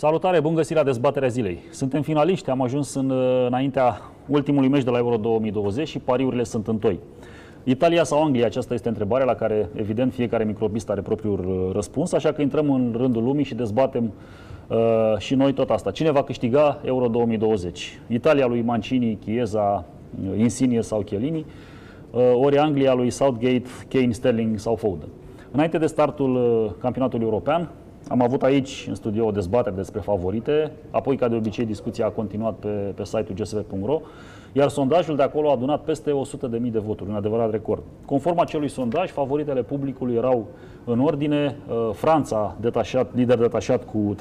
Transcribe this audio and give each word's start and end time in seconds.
Salutare, 0.00 0.40
bun 0.40 0.54
găsit 0.54 0.76
la 0.76 0.82
dezbaterea 0.82 1.28
zilei. 1.28 1.58
Suntem 1.70 2.02
finaliști, 2.02 2.50
am 2.50 2.62
ajuns 2.62 2.94
în, 2.94 3.10
înaintea 3.46 4.00
ultimului 4.26 4.68
meci 4.68 4.82
de 4.82 4.90
la 4.90 4.98
Euro 4.98 5.16
2020 5.16 5.88
și 5.88 5.98
pariurile 5.98 6.42
sunt 6.42 6.68
întoi. 6.68 6.98
Italia 7.64 8.04
sau 8.04 8.22
Anglia? 8.22 8.46
Aceasta 8.46 8.74
este 8.74 8.88
întrebarea 8.88 9.26
la 9.26 9.34
care, 9.34 9.68
evident, 9.74 10.12
fiecare 10.12 10.44
microbist 10.44 10.90
are 10.90 11.00
propriul 11.00 11.38
uh, 11.38 11.72
răspuns, 11.74 12.12
așa 12.12 12.32
că 12.32 12.42
intrăm 12.42 12.70
în 12.70 12.94
rândul 12.96 13.22
lumii 13.22 13.44
și 13.44 13.54
dezbatem 13.54 14.12
uh, 14.68 14.78
și 15.18 15.34
noi 15.34 15.52
tot 15.52 15.70
asta. 15.70 15.90
Cine 15.90 16.10
va 16.10 16.22
câștiga 16.22 16.80
Euro 16.84 17.06
2020? 17.06 18.00
Italia 18.06 18.46
lui 18.46 18.62
Mancini, 18.62 19.18
Chiesa, 19.24 19.84
uh, 20.30 20.38
Insigne 20.38 20.80
sau 20.80 21.00
Chiellini? 21.00 21.46
Uh, 22.10 22.20
ori 22.34 22.58
Anglia 22.58 22.94
lui 22.94 23.10
Southgate, 23.10 23.62
Kane, 23.88 24.12
Sterling 24.12 24.58
sau 24.58 24.76
Foden? 24.76 25.08
Înainte 25.50 25.78
de 25.78 25.86
startul 25.86 26.34
uh, 26.34 26.70
campionatului 26.78 27.24
european, 27.24 27.70
am 28.10 28.22
avut 28.22 28.42
aici, 28.42 28.84
în 28.88 28.94
studio, 28.94 29.26
o 29.26 29.30
dezbatere 29.30 29.74
despre 29.74 30.00
favorite, 30.00 30.72
apoi, 30.90 31.16
ca 31.16 31.28
de 31.28 31.34
obicei, 31.34 31.64
discuția 31.64 32.06
a 32.06 32.08
continuat 32.08 32.54
pe, 32.54 32.68
pe 32.68 33.04
site-ul 33.04 33.34
gsv.ro, 33.34 34.00
iar 34.52 34.68
sondajul 34.68 35.16
de 35.16 35.22
acolo 35.22 35.48
a 35.48 35.52
adunat 35.52 35.80
peste 35.80 36.10
100.000 36.10 36.70
de 36.70 36.78
voturi, 36.78 37.10
un 37.10 37.16
adevărat 37.16 37.50
record. 37.50 37.82
Conform 38.04 38.38
acelui 38.38 38.68
sondaj, 38.68 39.10
favoritele 39.10 39.62
publicului 39.62 40.14
erau 40.14 40.46
în 40.84 41.00
ordine 41.00 41.56
uh, 41.68 41.90
Franța, 41.92 42.56
detașat, 42.60 43.14
lider 43.14 43.38
detașat 43.38 43.84
cu 43.84 44.16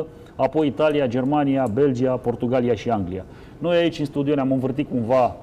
33%, 0.00 0.04
apoi 0.36 0.66
Italia, 0.66 1.06
Germania, 1.06 1.66
Belgia, 1.72 2.12
Portugalia 2.12 2.74
și 2.74 2.90
Anglia. 2.90 3.24
Noi 3.58 3.76
aici, 3.76 3.98
în 3.98 4.04
studio, 4.04 4.34
ne-am 4.34 4.52
învârtit 4.52 4.88
cumva 4.88 5.36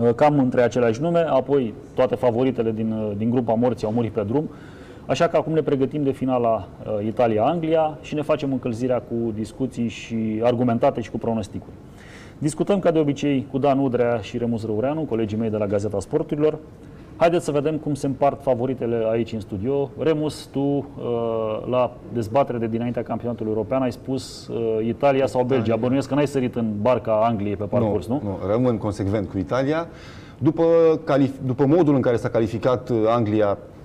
uh, 0.00 0.14
cam 0.14 0.38
între 0.38 0.62
aceleași 0.62 1.00
nume, 1.00 1.24
apoi 1.28 1.74
toate 1.94 2.14
favoritele 2.14 2.72
din, 2.72 2.92
uh, 2.92 3.16
din 3.16 3.30
grupa 3.30 3.54
morții 3.54 3.86
au 3.86 3.92
murit 3.92 4.12
pe 4.12 4.22
drum, 4.22 4.48
Așa 5.06 5.26
că 5.26 5.36
acum 5.36 5.52
ne 5.52 5.62
pregătim 5.62 6.02
de 6.02 6.10
finala 6.10 6.68
uh, 6.86 7.06
Italia-Anglia 7.06 7.98
și 8.00 8.14
ne 8.14 8.22
facem 8.22 8.52
încălzirea 8.52 8.98
cu 8.98 9.32
discuții 9.34 9.88
și 9.88 10.40
argumentate 10.42 11.00
și 11.00 11.10
cu 11.10 11.18
pronosticuri. 11.18 11.72
Discutăm 12.38 12.78
ca 12.78 12.90
de 12.90 12.98
obicei 12.98 13.46
cu 13.50 13.58
Dan 13.58 13.78
Udrea 13.78 14.18
și 14.18 14.38
Remus 14.38 14.64
Răureanu, 14.64 15.00
colegii 15.00 15.38
mei 15.38 15.50
de 15.50 15.56
la 15.56 15.66
Gazeta 15.66 16.00
Sporturilor. 16.00 16.58
Haideți 17.16 17.44
să 17.44 17.50
vedem 17.50 17.76
cum 17.76 17.94
se 17.94 18.06
împart 18.06 18.42
favoritele 18.42 19.06
aici 19.10 19.32
în 19.32 19.40
studio. 19.40 19.90
Remus, 19.98 20.44
tu 20.44 20.60
uh, 20.60 20.84
la 21.70 21.92
dezbatere 22.12 22.58
de 22.58 22.66
dinaintea 22.66 23.02
campionatului 23.02 23.52
european 23.52 23.82
ai 23.82 23.92
spus 23.92 24.48
uh, 24.48 24.86
Italia 24.86 25.26
sau 25.26 25.44
Belgia. 25.44 25.76
Bănuiesc 25.76 26.08
că 26.08 26.14
n-ai 26.14 26.26
sărit 26.26 26.54
în 26.54 26.72
barca 26.80 27.20
Angliei 27.24 27.56
pe 27.56 27.64
parcurs, 27.64 28.06
nu? 28.06 28.20
Nu, 28.24 28.30
nu 28.30 28.50
rămân 28.50 28.78
consecvent 28.78 29.28
cu 29.28 29.38
Italia. 29.38 29.86
După, 30.38 30.64
după 31.46 31.66
modul 31.66 31.94
în 31.94 32.00
care 32.00 32.16
s-a 32.16 32.28
calificat 32.28 32.90
Anglia 33.06 33.58
Uh, 33.58 33.75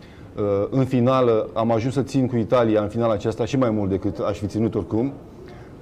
în 0.69 0.85
finală 0.85 1.49
am 1.53 1.71
ajuns 1.71 1.93
să 1.93 2.01
țin 2.01 2.27
cu 2.27 2.35
Italia 2.35 2.81
în 2.81 2.87
finala 2.87 3.13
aceasta 3.13 3.45
și 3.45 3.57
mai 3.57 3.69
mult 3.69 3.89
decât 3.89 4.19
aș 4.19 4.37
fi 4.37 4.47
ținut 4.47 4.75
oricum, 4.75 5.13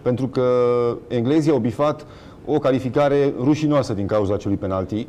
pentru 0.01 0.27
că 0.27 0.43
englezii 1.07 1.51
au 1.51 1.57
bifat 1.57 2.05
o 2.45 2.59
calificare 2.59 3.33
rușinoasă 3.39 3.93
din 3.93 4.05
cauza 4.05 4.33
acelui 4.33 4.57
penalti. 4.57 5.07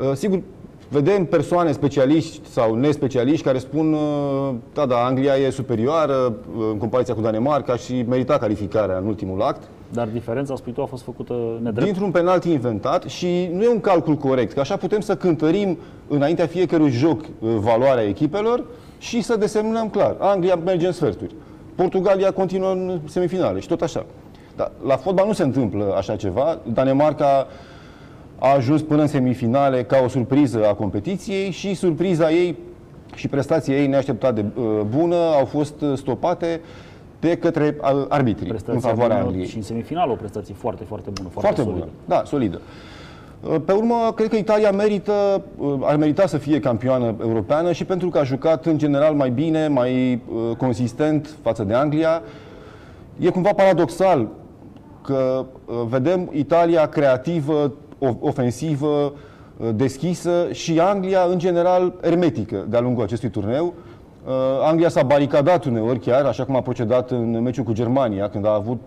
Uh, 0.00 0.12
sigur, 0.14 0.40
vedem 0.88 1.24
persoane 1.24 1.72
specialiști 1.72 2.48
sau 2.48 2.74
nespecialiști 2.74 3.44
care 3.44 3.58
spun 3.58 3.92
uh, 3.92 4.54
da, 4.74 4.86
da, 4.86 5.04
Anglia 5.04 5.36
e 5.36 5.50
superioară 5.50 6.34
în 6.72 6.78
comparația 6.78 7.14
cu 7.14 7.20
Danemarca 7.20 7.76
și 7.76 8.04
merita 8.08 8.38
calificarea 8.38 8.98
în 8.98 9.06
ultimul 9.06 9.42
act. 9.42 9.62
Dar 9.92 10.08
diferența, 10.08 10.56
spui 10.56 10.72
tu, 10.72 10.82
a 10.82 10.84
fost 10.84 11.02
făcută 11.02 11.34
nedrept? 11.62 11.84
Dintr-un 11.84 12.10
penalti 12.10 12.50
inventat 12.50 13.04
și 13.04 13.50
nu 13.52 13.62
e 13.62 13.68
un 13.68 13.80
calcul 13.80 14.14
corect, 14.14 14.52
că 14.52 14.60
așa 14.60 14.76
putem 14.76 15.00
să 15.00 15.16
cântărim 15.16 15.78
înaintea 16.08 16.46
fiecărui 16.46 16.90
joc 16.90 17.20
uh, 17.20 17.28
valoarea 17.58 18.04
echipelor 18.04 18.64
și 18.98 19.22
să 19.22 19.36
desemnăm 19.36 19.88
clar. 19.88 20.16
Anglia 20.18 20.54
merge 20.54 20.86
în 20.86 20.92
sferturi. 20.92 21.34
Portugalia 21.74 22.30
continuă 22.30 22.70
în 22.70 23.00
semifinale 23.04 23.60
și 23.60 23.68
tot 23.68 23.80
așa. 23.80 24.06
Dar 24.56 24.70
la 24.86 24.96
fotbal 24.96 25.26
nu 25.26 25.32
se 25.32 25.42
întâmplă 25.42 25.94
așa 25.96 26.16
ceva. 26.16 26.58
Danemarca 26.72 27.46
a 28.38 28.54
ajuns 28.54 28.82
până 28.82 29.00
în 29.00 29.06
semifinale 29.06 29.84
ca 29.84 30.00
o 30.04 30.08
surpriză 30.08 30.66
a 30.66 30.74
competiției 30.74 31.50
și 31.50 31.74
surpriza 31.74 32.30
ei 32.30 32.56
și 33.14 33.28
prestația 33.28 33.76
ei 33.76 33.86
neașteptat 33.86 34.34
de 34.34 34.44
uh, 34.54 34.64
bună 34.88 35.16
au 35.16 35.44
fost 35.44 35.80
uh, 35.80 35.96
stopate 35.96 36.60
de 37.20 37.36
către 37.36 37.76
arbitrii 38.08 38.48
Prestația 38.48 38.74
în 38.74 38.80
favoarea 38.80 39.16
bună 39.16 39.28
Angliei. 39.28 39.48
Și 39.48 39.56
în 39.56 39.62
semifinală 39.62 40.12
o 40.12 40.14
prestație 40.14 40.54
foarte, 40.54 40.84
foarte 40.84 41.10
bună, 41.12 41.28
foarte, 41.28 41.40
Foarte 41.52 41.62
solidă. 41.70 41.78
bună, 41.84 41.90
da, 42.18 42.22
solidă. 42.24 42.60
Pe 43.64 43.72
urmă, 43.72 44.12
cred 44.14 44.28
că 44.28 44.36
Italia 44.36 44.70
merită, 44.70 45.42
ar 45.80 45.96
merita 45.96 46.26
să 46.26 46.38
fie 46.38 46.60
campioană 46.60 47.14
europeană 47.20 47.72
și 47.72 47.84
pentru 47.84 48.08
că 48.08 48.18
a 48.18 48.22
jucat 48.22 48.66
în 48.66 48.78
general 48.78 49.14
mai 49.14 49.30
bine, 49.30 49.68
mai 49.68 50.12
uh, 50.32 50.56
consistent 50.56 51.36
față 51.42 51.64
de 51.64 51.74
Anglia. 51.74 52.22
E 53.18 53.30
cumva 53.30 53.52
paradoxal 53.52 54.28
că 55.02 55.44
uh, 55.64 55.74
vedem 55.88 56.30
Italia 56.32 56.86
creativă, 56.86 57.72
o- 57.98 58.16
ofensivă, 58.20 59.12
uh, 59.56 59.68
deschisă 59.74 60.46
și 60.52 60.80
Anglia 60.80 61.20
în 61.30 61.38
general 61.38 61.94
ermetică 62.02 62.66
de-a 62.68 62.80
lungul 62.80 63.02
acestui 63.02 63.28
turneu. 63.30 63.74
Uh, 64.28 64.34
Anglia 64.62 64.88
s-a 64.88 65.02
baricadat 65.02 65.64
uneori 65.64 65.98
chiar, 65.98 66.24
așa 66.24 66.44
cum 66.44 66.56
a 66.56 66.60
procedat 66.60 67.10
în 67.10 67.42
meciul 67.42 67.64
cu 67.64 67.72
Germania, 67.72 68.28
când 68.28 68.46
a 68.46 68.54
avut 68.54 68.80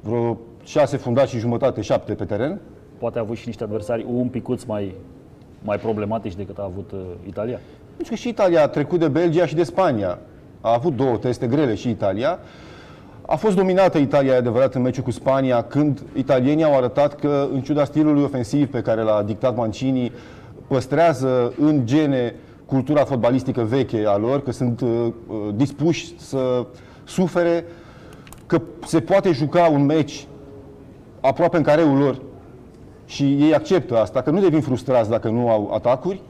vreo 0.00 0.38
șase 0.64 0.96
fundați 0.96 1.30
și 1.30 1.38
jumătate, 1.38 1.80
șapte 1.80 2.14
pe 2.14 2.24
teren. 2.24 2.60
Poate 2.98 3.18
a 3.18 3.20
avut 3.20 3.36
și 3.36 3.46
niște 3.46 3.64
adversari 3.64 4.06
un 4.14 4.28
picuț 4.28 4.62
mai, 4.62 4.94
mai 5.62 5.78
problematici 5.78 6.34
decât 6.34 6.58
a 6.58 6.64
avut 6.64 6.90
uh, 6.92 7.00
Italia. 7.26 7.60
Deci 7.96 8.08
că 8.08 8.14
și 8.14 8.28
Italia 8.28 8.62
a 8.62 8.68
trecut 8.68 8.98
de 8.98 9.08
Belgia 9.08 9.46
și 9.46 9.54
de 9.54 9.62
Spania. 9.62 10.18
A 10.60 10.72
avut 10.72 10.96
două 10.96 11.16
teste 11.16 11.46
grele 11.46 11.74
și 11.74 11.90
Italia. 11.90 12.38
A 13.26 13.36
fost 13.36 13.56
dominată 13.56 13.98
Italia, 13.98 14.32
e 14.32 14.36
adevărat, 14.36 14.74
în 14.74 14.82
meciul 14.82 15.02
cu 15.02 15.10
Spania, 15.10 15.62
când 15.62 16.02
italienii 16.14 16.64
au 16.64 16.76
arătat 16.76 17.14
că, 17.14 17.48
în 17.52 17.60
ciuda 17.60 17.84
stilului 17.84 18.22
ofensiv 18.22 18.70
pe 18.70 18.80
care 18.80 19.02
l-a 19.02 19.22
dictat 19.22 19.56
Mancini, 19.56 20.12
păstrează 20.66 21.52
în 21.58 21.86
gene 21.86 22.34
cultura 22.72 23.04
fotbalistică 23.04 23.62
veche 23.62 24.04
a 24.06 24.16
lor, 24.16 24.42
că 24.42 24.52
sunt 24.52 24.80
uh, 24.80 24.88
uh, 25.26 25.36
dispuși 25.54 26.18
să 26.18 26.66
sufere, 27.04 27.64
că 28.46 28.62
se 28.86 29.00
poate 29.00 29.32
juca 29.32 29.66
un 29.66 29.84
meci 29.84 30.26
aproape 31.20 31.56
în 31.56 31.62
careul 31.62 31.98
lor. 31.98 32.20
Și 33.04 33.22
ei 33.24 33.54
acceptă 33.54 33.98
asta, 33.98 34.22
că 34.22 34.30
nu 34.30 34.40
devin 34.40 34.60
frustrați 34.60 35.10
dacă 35.10 35.28
nu 35.28 35.48
au 35.48 35.70
atacuri, 35.74 36.20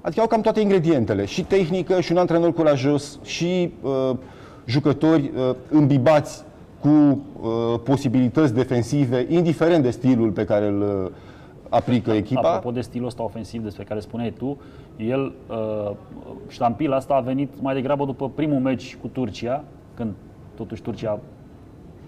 Adică 0.00 0.20
au 0.20 0.26
cam 0.26 0.40
toate 0.40 0.60
ingredientele, 0.60 1.24
și 1.24 1.42
tehnică, 1.42 2.00
și 2.00 2.12
un 2.12 2.18
antrenor 2.18 2.52
curajos, 2.52 3.18
și 3.22 3.72
uh, 3.82 4.16
jucători 4.64 5.30
uh, 5.36 5.54
îmbibați 5.70 6.44
cu 6.80 6.88
uh, 6.88 7.80
posibilități 7.82 8.54
defensive, 8.54 9.26
indiferent 9.28 9.82
de 9.82 9.90
stilul 9.90 10.30
pe 10.30 10.44
care 10.44 10.66
îl 10.66 10.80
uh, 10.80 11.10
aplică 11.68 12.10
echipa. 12.10 12.48
Apropo 12.48 12.70
de 12.70 12.80
stilul 12.80 13.06
ăsta 13.06 13.22
ofensiv 13.22 13.62
despre 13.62 13.84
care 13.84 14.00
spuneai 14.00 14.30
tu, 14.30 14.58
el, 14.96 15.32
uh, 15.50 15.90
ștampila 16.48 16.96
asta 16.96 17.14
a 17.14 17.20
venit 17.20 17.60
mai 17.60 17.74
degrabă 17.74 18.04
după 18.04 18.28
primul 18.28 18.60
meci 18.60 18.96
cu 18.96 19.08
Turcia, 19.08 19.64
când 19.94 20.14
totuși 20.54 20.82
Turcia 20.82 21.18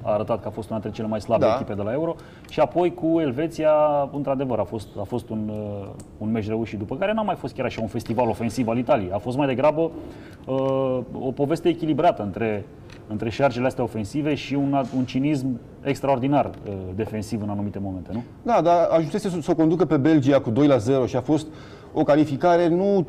a 0.03 0.13
arătat 0.13 0.41
că 0.43 0.49
a 0.49 0.51
fost 0.51 0.71
una 0.71 0.79
dintre 0.79 0.97
cele 0.97 1.11
mai 1.11 1.21
slabe 1.21 1.45
Da. 1.45 1.55
echipe 1.55 1.75
de 1.75 1.83
la 1.83 1.93
Euro 1.93 2.15
și 2.49 2.61
apoi 2.61 2.95
cu 2.95 3.21
Elveția, 3.21 3.73
într-adevăr, 4.13 4.59
a 4.59 4.65
fost, 4.65 4.89
a 5.01 5.03
fost 5.03 5.29
un, 5.29 5.51
uh, 5.53 5.89
un 6.19 6.31
meci 6.31 6.47
reușit, 6.49 6.79
după 6.79 6.97
care 6.97 7.13
n-a 7.13 7.23
mai 7.23 7.35
fost 7.35 7.55
chiar 7.55 7.65
așa 7.67 7.81
un 7.81 7.87
festival 7.89 8.29
ofensiv 8.29 8.69
al 8.69 8.79
Italiei. 8.79 9.11
A 9.13 9.19
fost 9.19 9.37
mai 9.37 9.47
degrabă 9.47 9.81
uh, 9.81 10.99
o 11.21 11.31
poveste 11.35 11.69
echilibrată 11.69 12.23
între, 12.23 12.67
între 13.07 13.31
șargele 13.31 13.67
astea 13.67 13.85
ofensive 13.85 14.35
și 14.35 14.55
un, 14.55 14.83
un 14.97 15.05
cinism 15.05 15.61
extraordinar 15.83 16.45
uh, 16.45 16.73
defensiv 16.95 17.43
în 17.43 17.49
anumite 17.49 17.79
momente, 17.79 18.11
nu? 18.13 18.23
Da, 18.43 18.61
dar 18.61 18.89
ajunsese 18.91 19.29
să, 19.29 19.41
să 19.41 19.51
o 19.51 19.55
conducă 19.55 19.85
pe 19.85 19.97
Belgia 19.97 20.41
cu 20.41 20.51
2 20.51 20.67
la 20.67 20.77
0 20.77 21.07
și 21.07 21.17
a 21.17 21.21
fost 21.21 21.47
o 21.93 22.03
calificare 22.03 22.69
nu 22.69 23.07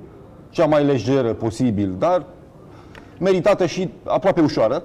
cea 0.50 0.66
mai 0.66 0.86
lejeră 0.86 1.34
posibil, 1.34 1.96
dar 2.00 2.26
meritată 3.20 3.66
și 3.66 3.90
aproape 4.04 4.42
ușoară. 4.42 4.84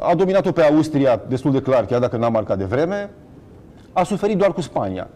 A 0.00 0.14
dominat-o 0.14 0.52
pe 0.52 0.62
Austria 0.62 1.20
destul 1.28 1.52
de 1.52 1.60
clar, 1.60 1.86
chiar 1.86 2.00
dacă 2.00 2.16
n-a 2.16 2.28
marcat 2.28 2.58
de 2.58 2.64
vreme. 2.64 3.10
A 3.92 4.02
suferit 4.02 4.36
doar 4.36 4.52
cu 4.52 4.60
Spania. 4.60 5.08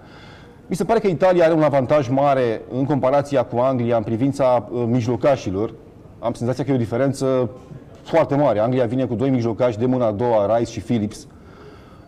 Mi 0.67 0.77
se 0.77 0.85
pare 0.85 0.99
că 0.99 1.07
Italia 1.07 1.45
are 1.45 1.55
un 1.55 1.63
avantaj 1.63 2.09
mare 2.09 2.63
în 2.73 2.85
comparația 2.85 3.45
cu 3.45 3.59
Anglia 3.59 3.97
în 3.97 4.03
privința 4.03 4.69
uh, 4.71 4.85
mijlocașilor. 4.87 5.75
Am 6.19 6.33
senzația 6.33 6.65
că 6.65 6.71
e 6.71 6.75
o 6.75 6.79
diferență 6.79 7.51
foarte 8.03 8.35
mare. 8.35 8.59
Anglia 8.59 8.87
vine 8.87 9.05
cu 9.05 9.15
doi 9.15 9.31
mijlocași 9.31 9.79
de 9.79 9.87
mâna 9.87 10.07
a 10.07 10.13
doua, 10.13 10.57
Rice 10.57 10.71
și 10.71 10.81
Phillips 10.81 11.27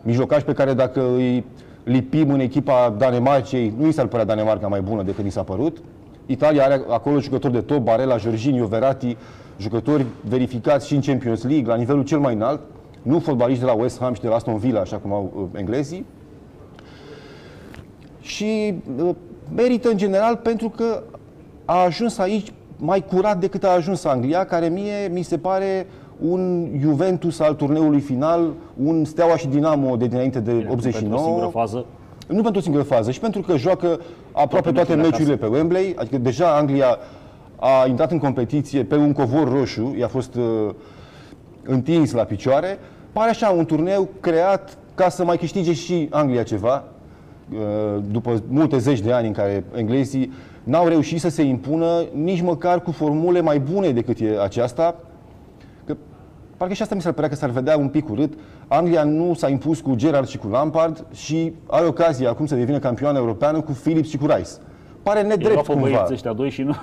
mijlocași 0.01 0.45
pe 0.45 0.53
care 0.53 0.73
dacă 0.73 1.01
îi 1.15 1.45
lipim 1.83 2.31
în 2.31 2.39
echipa 2.39 2.95
Danemarcei, 2.97 3.73
nu 3.77 3.87
i 3.87 3.91
s-ar 3.91 4.05
părea 4.05 4.25
Danemarca 4.25 4.67
mai 4.67 4.81
bună 4.81 5.03
decât 5.03 5.23
ni 5.23 5.31
s-a 5.31 5.43
părut. 5.43 5.77
Italia 6.25 6.63
are 6.63 6.81
acolo 6.89 7.19
jucători 7.19 7.53
de 7.53 7.61
top, 7.61 7.77
Barella, 7.77 8.17
Jorginho, 8.17 8.65
Verratti, 8.65 9.17
jucători 9.57 10.05
verificați 10.29 10.87
și 10.87 10.95
în 10.95 11.01
Champions 11.01 11.43
League, 11.43 11.67
la 11.67 11.75
nivelul 11.75 12.03
cel 12.03 12.19
mai 12.19 12.33
înalt, 12.33 12.59
nu 13.01 13.19
fotbaliști 13.19 13.63
de 13.63 13.69
la 13.69 13.73
West 13.73 13.99
Ham 13.99 14.13
și 14.13 14.21
de 14.21 14.27
la 14.27 14.35
Aston 14.35 14.57
Villa, 14.57 14.79
așa 14.79 14.97
cum 14.97 15.13
au 15.13 15.31
uh, 15.35 15.59
englezii. 15.59 16.05
Și 18.21 18.73
uh, 18.97 19.15
merită 19.55 19.89
în 19.89 19.97
general 19.97 20.35
pentru 20.35 20.69
că 20.69 21.03
a 21.65 21.83
ajuns 21.83 22.17
aici 22.17 22.53
mai 22.77 23.05
curat 23.05 23.39
decât 23.39 23.63
a 23.63 23.71
ajuns 23.71 24.03
Anglia, 24.03 24.45
care 24.45 24.67
mie 24.69 25.07
mi 25.11 25.21
se 25.21 25.37
pare 25.37 25.87
un 26.19 26.69
Juventus 26.79 27.39
al 27.39 27.53
turneului 27.53 27.99
final, 27.99 28.53
un 28.83 29.05
Steaua 29.05 29.37
și 29.37 29.47
Dinamo 29.47 29.95
de 29.95 30.07
dinainte 30.07 30.39
de 30.39 30.51
Pentru 30.51 30.69
o 30.69 30.73
89. 30.73 31.23
singură 31.23 31.47
fază. 31.47 31.85
Nu 32.27 32.41
pentru 32.41 32.59
o 32.59 32.63
singură 32.63 32.83
fază, 32.83 33.11
și 33.11 33.19
pentru 33.19 33.41
că 33.41 33.57
joacă 33.57 33.99
aproape 34.31 34.71
toate 34.71 34.93
meciurile 34.93 35.09
meciurile 35.09 35.35
pe 35.35 35.45
Wembley, 35.45 35.95
adică 35.97 36.17
deja 36.17 36.55
Anglia 36.55 36.97
a 37.63 37.85
intrat 37.87 38.11
în 38.11 38.17
competiție 38.17 38.83
pe 38.83 38.95
un 38.95 39.13
covor 39.13 39.51
roșu, 39.51 39.95
i-a 39.97 40.07
fost 40.07 40.35
uh, 40.35 40.69
întins 41.63 42.11
la 42.11 42.23
picioare. 42.23 42.79
Pare 43.11 43.29
așa 43.29 43.49
un 43.49 43.65
turneu 43.65 44.09
creat 44.19 44.77
ca 44.95 45.09
să 45.09 45.23
mai 45.23 45.37
câștige 45.37 45.73
și 45.73 46.07
Anglia 46.11 46.43
ceva, 46.43 46.83
uh, 47.51 48.01
după 48.11 48.43
multe 48.47 48.77
zeci 48.77 48.99
de 48.99 49.11
ani 49.11 49.27
în 49.27 49.33
care 49.33 49.63
englezii 49.75 50.31
n-au 50.63 50.87
reușit 50.87 51.19
să 51.19 51.29
se 51.29 51.41
impună 51.41 52.05
nici 52.13 52.41
măcar 52.41 52.81
cu 52.81 52.91
formule 52.91 53.41
mai 53.41 53.59
bune 53.59 53.91
decât 53.91 54.19
e 54.19 54.41
aceasta, 54.41 54.95
Că 55.85 55.95
parcă 56.57 56.73
și 56.73 56.81
asta 56.81 56.95
mi 56.95 57.01
s-ar 57.01 57.13
părea 57.13 57.29
că 57.29 57.35
s-ar 57.35 57.49
vedea 57.49 57.77
un 57.77 57.87
pic 57.87 58.09
urât. 58.09 58.33
Anglia 58.67 59.03
nu 59.03 59.33
s-a 59.33 59.49
impus 59.49 59.79
cu 59.79 59.95
Gerrard 59.95 60.27
și 60.27 60.37
cu 60.37 60.47
Lampard 60.47 61.05
și 61.13 61.53
are 61.67 61.85
ocazia 61.85 62.29
acum 62.29 62.45
să 62.45 62.55
devină 62.55 62.79
campioană 62.79 63.17
europeană 63.17 63.61
cu 63.61 63.71
Phillips 63.71 64.09
și 64.09 64.17
cu 64.17 64.25
Rice. 64.25 64.49
Pare 65.03 65.19
Îi 65.19 65.25
lua 65.25 65.35
nedrept 65.35 65.65
pe 65.65 65.71
cumva. 65.71 65.87
băieții 65.87 66.13
ăștia 66.13 66.33
doi 66.33 66.49
și 66.49 66.61
nu, 66.61 66.75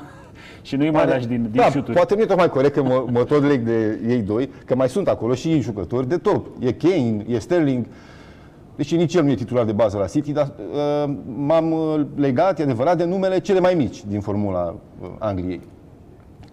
și 0.63 0.77
nu-i 0.77 0.91
mai 0.91 1.03
Pare- 1.03 1.15
lași 1.15 1.27
din, 1.27 1.43
din 1.43 1.61
da, 1.61 1.71
șuturi. 1.71 1.97
poate 1.97 2.15
nu 2.15 2.21
e 2.21 2.25
tocmai 2.25 2.49
corect 2.49 2.75
că 2.75 2.83
mă, 2.83 3.05
mă 3.11 3.25
tot 3.25 3.43
leg 3.43 3.61
de 3.61 3.99
ei 4.09 4.21
doi, 4.21 4.51
că 4.65 4.75
mai 4.75 4.89
sunt 4.89 5.09
acolo 5.09 5.35
și 5.35 5.61
jucători 5.61 6.09
de 6.09 6.17
top. 6.17 6.47
E 6.59 6.73
Kane, 6.73 7.25
e 7.29 7.39
Sterling, 7.39 7.87
deși 8.77 8.97
nici 8.97 9.15
el 9.15 9.25
nu 9.25 9.31
e 9.31 9.35
titular 9.35 9.65
de 9.65 9.73
bază 9.73 9.99
la 9.99 10.07
City, 10.07 10.33
dar 10.33 10.53
uh, 11.07 11.15
m-am 11.37 11.73
uh, 11.73 12.01
legat, 12.15 12.59
e 12.59 12.63
adevărat, 12.63 12.97
de 12.97 13.05
numele 13.05 13.39
cele 13.39 13.61
mai 13.61 13.75
mici 13.75 14.05
din 14.05 14.21
formula 14.21 14.75
uh, 15.01 15.09
Angliei. 15.19 15.61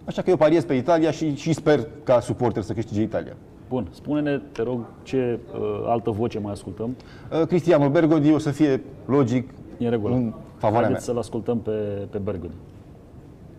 Așa 0.05 0.21
că 0.21 0.29
eu 0.29 0.35
pariez 0.37 0.63
pe 0.65 0.73
Italia 0.73 1.11
și, 1.11 1.35
și 1.35 1.53
sper 1.53 1.87
ca 2.03 2.19
suporter 2.19 2.63
să 2.63 2.73
câștige 2.73 3.01
Italia. 3.01 3.33
Bun, 3.69 3.87
spune-ne, 3.91 4.41
te 4.51 4.61
rog, 4.63 4.79
ce 5.03 5.39
uh, 5.53 5.83
altă 5.87 6.09
voce 6.09 6.39
mai 6.39 6.51
ascultăm. 6.51 6.95
Uh, 7.41 7.47
Cristiano 7.47 7.89
Bergodi 7.89 8.33
o 8.33 8.37
să 8.37 8.49
fie 8.51 8.81
logic 9.05 9.49
E 9.77 9.85
în 9.85 9.91
regulă. 9.91 10.13
în 10.15 10.33
favoarea 10.57 10.71
mea. 10.71 10.81
Haideți 10.81 11.05
să-l 11.05 11.17
ascultăm 11.17 11.57
pe, 11.59 11.71
pe 12.09 12.17
Bergodi. 12.17 12.53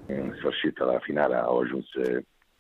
În 0.06 0.34
sfârșit 0.38 0.78
la 0.78 0.98
finale 0.98 1.34
au 1.34 1.58
ajuns, 1.58 1.86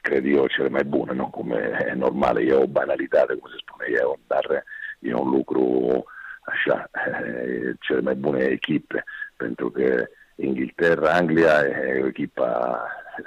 cred 0.00 0.24
eu, 0.26 0.46
cele 0.46 0.68
mai 0.68 0.84
bune, 0.84 1.12
nu? 1.12 1.26
Cum 1.26 1.50
e 1.50 1.92
normală, 1.96 2.40
e 2.40 2.52
o 2.52 2.66
banalitate, 2.66 3.34
cum 3.34 3.50
se 3.50 3.56
spune 3.60 3.86
eu, 4.00 4.18
dar 4.26 4.64
e 4.98 5.14
un 5.14 5.30
lucru 5.30 5.64
așa, 6.44 6.90
cele 7.80 8.00
mai 8.00 8.14
bune 8.14 8.44
echipe, 8.44 9.04
pentru 9.36 9.70
că 9.70 10.06
Inghilterra, 10.36 11.10
Anglia 11.10 11.60
e 11.96 12.02
o 12.02 12.06
echipă 12.06 12.78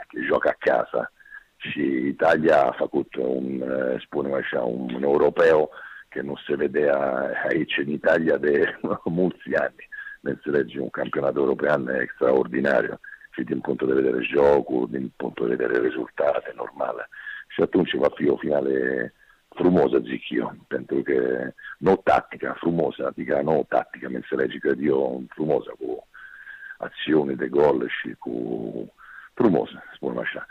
che 0.07 0.19
joacă 0.27 0.48
acasă 0.48 1.12
și 1.57 1.81
Italia 2.07 2.62
a 2.62 2.75
făcut 2.77 3.16
un, 3.16 3.63
spunem 4.06 4.33
așa, 4.33 4.60
un 4.62 5.04
europeu 5.04 5.69
che 6.10 6.21
nu 6.21 6.36
se 6.48 6.56
vedea 6.56 6.98
aici 7.50 7.77
în 7.77 7.89
Italia 7.89 8.38
de 8.38 8.80
mulți 9.19 9.56
ani. 9.56 9.88
Ne 10.21 10.30
înțelegi, 10.30 10.77
un 10.77 10.89
campionat 10.89 11.36
european 11.36 12.07
extraordinar 13.40 13.44
și 13.44 13.44
din 13.44 13.60
punctul 13.60 13.88
de 13.88 14.02
vedere 14.02 14.24
jocul, 14.24 14.88
din 14.92 15.12
punctul 15.16 15.48
de 15.48 15.56
vedere 15.56 15.80
rezultate 15.80 16.54
normale. 16.56 17.10
Și 17.48 17.62
atunci 17.62 17.94
va 17.94 18.10
fi 18.16 18.30
o 18.30 18.38
finale 18.38 19.14
frumosă, 19.50 19.98
zic 20.00 20.30
eu, 20.30 20.54
pentru 20.68 21.02
că 21.02 21.52
nu 21.78 21.96
tattica, 21.96 22.56
frumosă, 22.60 23.06
adică 23.06 23.42
nu 23.44 23.66
tattica, 23.70 24.08
mi 24.10 24.16
înțelegi, 24.16 24.60
cred 24.60 24.78
eu, 24.82 25.24
frumosă, 25.30 25.72
cu 25.80 26.08
azioni 26.78 27.36
de 27.36 27.48
gol 27.48 27.90
și 28.02 28.16
cu 28.20 28.34
frumosă, 29.34 29.84
spunem 29.96 30.20
așa. 30.20 30.48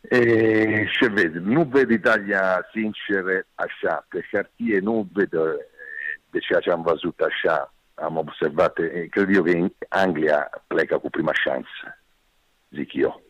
E, 0.00 0.84
ce 0.84 1.08
vezi? 1.08 1.38
Nu 1.38 1.62
văd 1.62 1.90
Italia, 1.90 2.66
sincer, 2.72 3.24
așa, 3.54 4.06
pe 4.08 4.24
hârtie 4.30 4.78
nu 4.78 5.08
văd 5.12 5.32
eh, 5.32 5.40
de 6.30 6.38
ceea 6.38 6.60
ce 6.60 6.70
am 6.70 6.82
văzut 6.82 7.20
așa, 7.20 7.72
am 8.00 8.16
observat, 8.16 8.78
eh, 8.78 9.08
cred 9.08 9.34
eu 9.34 9.42
că 9.42 9.68
Anglia 9.88 10.50
plecă 10.66 10.98
cu 10.98 11.10
prima 11.10 11.32
șansă, 11.32 12.00
zic 12.70 12.92
eu, 12.92 13.22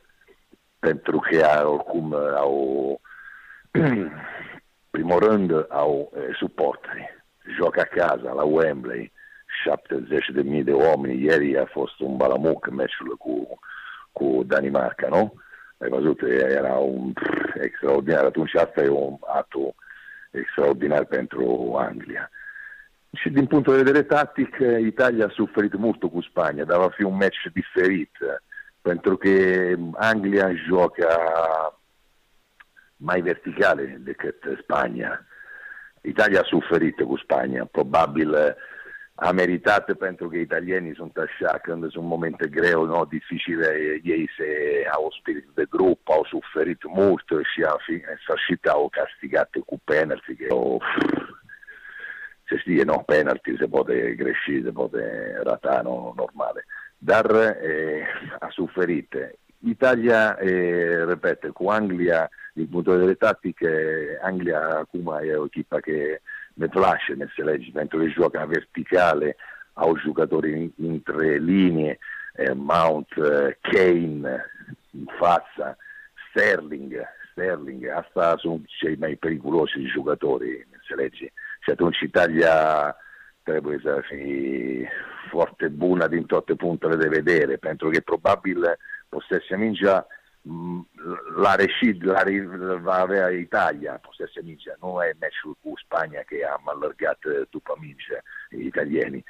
pentru 0.79 1.19
că 1.19 1.67
oricum 1.67 2.15
au, 2.15 3.01
primul 4.91 5.19
rând, 5.19 5.67
au 5.69 6.13
eh, 6.15 6.37
suporteri, 6.39 7.25
joacă 7.57 7.81
acasă, 7.81 8.33
la 8.35 8.45
Wembley, 8.45 9.13
70 9.65 10.27
de 10.33 10.43
mii 10.43 10.65
de 10.65 10.73
oameni, 10.73 11.23
ieri 11.23 11.59
a 11.59 11.67
fost 11.67 12.01
un 12.01 12.17
balamuc 12.17 12.71
meciul 12.71 13.17
cu, 13.17 13.59
cu 14.13 14.43
Danimarca, 14.47 15.09
nu? 15.09 15.35
Ai 15.79 15.89
văzut, 15.89 16.23
era 16.23 16.75
un 16.75 17.13
pff, 17.13 17.55
extraordinar. 17.55 18.25
Atunci 18.25 18.55
asta 18.55 18.83
e 18.83 18.89
un 18.89 19.17
atu 19.27 19.75
extraordinar 20.31 21.05
pentru 21.05 21.75
Anglia. 21.79 22.31
Și 23.13 23.31
din 23.31 23.47
punctul 23.47 23.77
de 23.77 23.83
vedere 23.83 24.03
tactic, 24.03 24.57
Italia 24.81 25.27
a 25.27 25.33
suferit 25.35 25.77
mult 25.77 26.01
cu 26.01 26.21
Spania, 26.21 26.65
dar 26.65 26.79
va 26.79 26.89
fi 26.89 27.03
un 27.03 27.17
match 27.17 27.47
diferit, 27.53 28.17
pentru 28.83 29.17
că 29.17 29.29
Anglia 29.95 30.55
joacă 30.55 31.07
mai 32.97 33.21
verticale 33.21 33.99
decât 34.01 34.37
Spania. 34.63 35.27
Italia 36.03 36.41
a 36.41 36.45
suferit 36.45 37.01
cu 37.01 37.17
Spania, 37.17 37.65
probabil 37.65 38.57
a 39.15 39.31
meritat 39.31 39.93
pentru 39.93 40.29
că 40.29 40.37
italienii 40.37 40.95
sunt 40.95 41.17
așa, 41.17 41.59
când 41.59 41.91
sunt 41.91 42.05
momente 42.05 42.49
greu, 42.49 42.85
no, 42.85 43.05
dificile, 43.05 44.01
ei 44.03 44.31
se 44.37 44.47
au 44.93 45.17
spirit 45.21 45.49
de 45.55 45.67
grup, 45.71 46.09
au 46.09 46.25
suferit 46.25 46.83
mult 46.87 47.25
și 47.55 47.63
a 47.63 47.77
fi, 47.87 47.93
în 47.93 48.17
sfârșit 48.23 48.67
au 48.67 48.89
castigat 48.89 49.51
cu 49.67 49.81
penalty. 49.85 50.35
Că, 50.35 50.55
oh, 50.55 50.83
se 52.49 52.57
știe, 52.57 52.83
no, 52.83 52.97
penalty 52.97 53.57
se 53.59 53.67
poate 53.67 54.15
greși, 54.17 54.63
se 54.63 54.71
poate 54.71 55.03
rata, 55.43 55.81
no, 55.83 56.13
normale. 56.17 56.65
Dar 56.99 57.31
eh, 57.63 58.07
a 58.39 58.49
suferit. 58.51 59.15
Italia, 59.59 60.39
eh, 60.41 61.05
repete, 61.07 61.49
cu 61.49 61.69
Anglia, 61.69 62.31
din 62.53 62.67
punto 62.67 62.91
de 62.91 62.97
vedere 62.97 63.15
tattic, 63.15 63.59
Anglia 64.23 64.61
acum 64.61 65.19
e 65.23 65.35
o 65.35 65.45
echipă 65.45 65.79
che 65.79 66.21
ne 66.55 66.67
place, 66.67 67.13
ne 67.13 67.23
înțelegi, 67.23 67.71
pentru 67.71 67.99
că 67.99 68.07
joacă 68.07 68.47
verticale, 68.49 69.37
au 69.79 69.99
jucători 69.99 70.71
între 70.77 71.37
linie, 71.37 71.99
eh, 72.33 72.53
Mount, 72.55 73.09
eh, 73.17 73.57
Kane 73.61 74.47
în 74.91 75.07
fața, 75.19 75.77
Sterling, 76.31 76.95
Sterling, 77.31 77.89
asta 77.95 78.37
sunt 78.39 78.65
cei 78.67 78.97
mai 78.97 79.15
periculosi 79.15 79.93
jucători, 79.93 80.67
ne 80.71 80.77
înțelegi? 81.59 81.65
Și 81.65 81.71
atunci 81.71 82.01
Italia 82.01 82.97
trebuie 83.43 83.79
să 83.83 84.03
fie 84.09 84.91
foarte 85.31 85.69
bună 85.69 86.07
din 86.09 86.25
toate 86.25 86.55
punctele 86.55 86.97
de 86.97 87.09
vedere, 87.09 87.57
pentru 87.57 87.89
că 87.91 88.01
probabil 88.01 88.79
posesia 89.09 89.57
mingea 89.57 90.07
la 91.43 91.55
reșit, 91.55 92.05
la, 92.05 92.23
va 92.83 92.95
avea 92.95 93.29
Italia 93.29 94.01
posesia 94.03 94.43
mingea, 94.45 94.75
nu 94.81 94.89
e 95.03 95.17
meciul 95.21 95.57
cu 95.63 95.73
Spania 95.85 96.23
că 96.27 96.35
am 96.53 96.63
alergat 96.65 97.19
după 97.51 97.77
minge 97.81 98.19
italienii. 98.67 99.25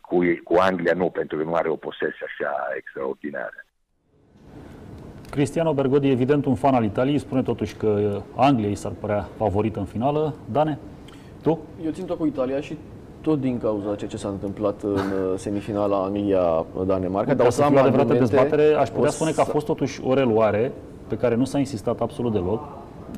Cu, 0.00 0.18
cu 0.44 0.54
Anglia 0.54 0.94
nu, 0.94 1.10
pentru 1.10 1.36
că 1.36 1.42
nu 1.42 1.54
are 1.54 1.68
o 1.68 1.76
posesie 1.76 2.26
așa 2.26 2.52
extraordinară. 2.76 3.64
Cristiano 5.30 5.74
Bergodi, 5.74 6.10
evident 6.10 6.44
un 6.44 6.54
fan 6.54 6.74
al 6.74 6.84
Italiei, 6.84 7.18
spune 7.18 7.42
totuși 7.42 7.76
că 7.76 8.22
Anglia 8.36 8.68
i 8.68 8.74
s-ar 8.74 8.92
părea 8.92 9.22
favorită 9.36 9.78
în 9.78 9.84
finală. 9.84 10.34
Dane, 10.52 10.78
tu? 11.44 11.58
Eu 11.84 11.90
țin 11.90 12.04
tot 12.04 12.18
cu 12.18 12.26
Italia 12.26 12.60
și 12.60 12.76
tot 13.20 13.40
din 13.40 13.58
cauza 13.58 13.94
ceea 13.94 14.10
ce 14.10 14.16
s-a 14.16 14.28
întâmplat 14.28 14.82
în 14.82 14.90
uh, 14.92 15.00
semifinala 15.36 15.96
Anglia-Danemarca. 16.04 17.34
Dar 17.34 17.46
o 17.46 17.50
să 17.50 17.62
am 17.62 17.70
fiu 17.70 17.78
adevărată 17.78 18.12
argumente- 18.12 18.36
dezbatere, 18.36 18.74
aș 18.74 18.88
putea 18.88 19.08
o 19.08 19.12
spune 19.12 19.30
că 19.30 19.40
a 19.40 19.44
să- 19.44 19.50
fost 19.50 19.66
totuși 19.66 20.00
o 20.04 20.14
reluare 20.14 20.72
pe 21.06 21.16
care 21.16 21.34
nu 21.34 21.44
s-a 21.44 21.58
insistat 21.58 22.00
absolut 22.00 22.32
deloc, 22.32 22.62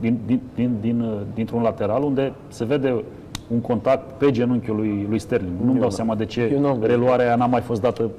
din, 0.01 0.19
din, 0.27 0.41
din, 0.55 0.77
din, 0.81 1.25
dintr-un 1.35 1.63
lateral, 1.63 2.03
unde 2.03 2.33
se 2.49 2.65
vede 2.65 3.05
un 3.49 3.61
contact 3.61 4.19
pe 4.19 4.31
genunchiul 4.31 4.77
lui, 4.77 5.07
lui 5.09 5.19
Sterling. 5.19 5.53
Nu-mi 5.65 5.81
dau 5.81 5.91
seama 5.91 6.15
de 6.15 6.25
ce 6.25 6.51
eu 6.53 6.61
n-am 6.61 6.73
văzut. 6.73 6.87
reluarea 6.87 7.27
aia 7.27 7.37
n-a 7.37 7.47
mai 7.47 7.61
fost 7.61 7.81
dată 7.81 8.03
uh, 8.03 8.11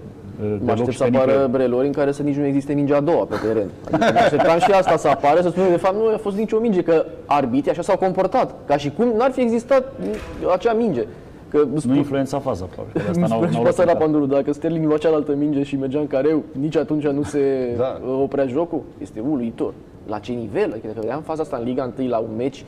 Mă 0.42 0.46
deloc 0.48 0.70
aștept 0.70 0.92
și 0.92 0.98
să 0.98 1.04
pe 1.04 1.10
nicăieri. 1.10 1.32
apară 1.32 1.48
brelori 1.52 1.86
în 1.86 1.92
care 1.92 2.12
să 2.12 2.24
nici 2.24 2.36
nu 2.36 2.46
existe 2.46 2.74
mingea 2.74 2.96
a 2.96 3.00
doua 3.02 3.26
pe 3.26 3.36
teren. 3.46 3.70
Adică 3.92 4.12
mă 4.14 4.20
așteptam 4.20 4.60
și 4.60 4.72
asta 4.72 4.98
să 4.98 5.08
apară, 5.08 5.42
să 5.42 5.50
spunem 5.50 5.70
de 5.70 5.78
fapt 5.78 5.96
nu 5.96 6.08
a 6.14 6.18
fost 6.18 6.38
nicio 6.38 6.60
minge, 6.60 6.82
că 6.82 7.06
arbitrii 7.26 7.72
așa 7.72 7.82
s-au 7.82 7.98
comportat. 7.98 8.56
Ca 8.66 8.78
și 8.78 8.92
cum 8.92 9.14
n-ar 9.18 9.32
fi 9.32 9.42
existat 9.42 9.94
acea 10.54 10.74
minge. 10.74 11.06
Că 11.50 11.64
Nu 11.86 11.96
influența 11.96 12.40
faza, 12.40 12.66
probabil. 12.66 12.94
că 12.94 13.12
de 13.14 13.22
Asta 13.22 13.36
n-au, 13.36 13.48
și 13.48 13.54
n-au 13.54 13.62
pe 13.62 13.68
asta 13.70 13.82
era 13.82 13.92
lăsat. 13.92 14.04
pandurul. 14.06 14.28
Dacă 14.28 14.54
Sterling 14.54 14.86
lua 14.86 14.98
cealaltă 14.98 15.36
minge 15.36 15.64
și 15.64 15.76
mergea 15.76 16.00
în 16.00 16.08
careu, 16.08 16.44
nici 16.60 16.76
atunci 16.76 17.08
nu 17.08 17.24
se 17.24 17.74
Da. 17.78 17.84
da. 18.06 18.12
oprea 18.22 18.46
jocul. 18.48 18.82
Este 19.02 19.20
uluitor. 19.30 19.74
La 20.08 20.20
ce 20.20 20.32
nivel? 20.32 20.70
Adică 20.72 20.88
dacă 20.88 21.00
vedeam 21.00 21.22
faza 21.22 21.42
asta 21.42 21.58
în 21.58 21.64
Liga 21.64 21.94
1 22.00 22.08
la 22.08 22.18
un 22.18 22.30
meci 22.38 22.66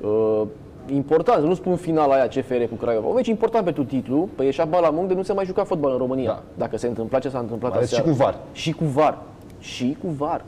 uh, 0.00 0.42
important, 0.90 1.40
să 1.40 1.46
nu 1.46 1.54
spun 1.54 1.76
finala 1.76 2.14
aia 2.14 2.26
CFR 2.28 2.62
cu 2.70 2.74
Craiova, 2.74 3.06
un 3.06 3.14
meci 3.14 3.26
important 3.26 3.64
pentru 3.64 3.84
titlu, 3.84 4.28
pe 4.36 4.44
ieșea 4.44 4.64
Balamung 4.64 5.08
de 5.08 5.14
nu 5.14 5.22
se 5.22 5.32
mai 5.32 5.44
juca 5.44 5.64
fotbal 5.64 5.92
în 5.92 5.98
România. 5.98 6.26
Da. 6.30 6.42
Dacă 6.54 6.76
se 6.78 6.86
întâmpla 6.86 7.18
ce 7.18 7.28
s-a 7.28 7.38
întâmplat 7.38 7.70
Mai 7.70 7.78
ales 7.80 7.92
aseară. 7.92 8.10
și 8.10 8.16
cu 8.16 8.22
VAR. 8.22 8.38
Și 8.52 8.72
cu 8.72 8.84
VAR. 8.84 9.18
Și 9.58 9.96
cu 10.02 10.08
VAR. 10.08 10.44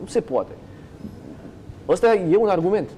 Nu 0.00 0.06
se 0.06 0.20
poate. 0.20 0.52
ăsta 1.88 2.14
e 2.14 2.36
un 2.36 2.48
argument. 2.48 2.88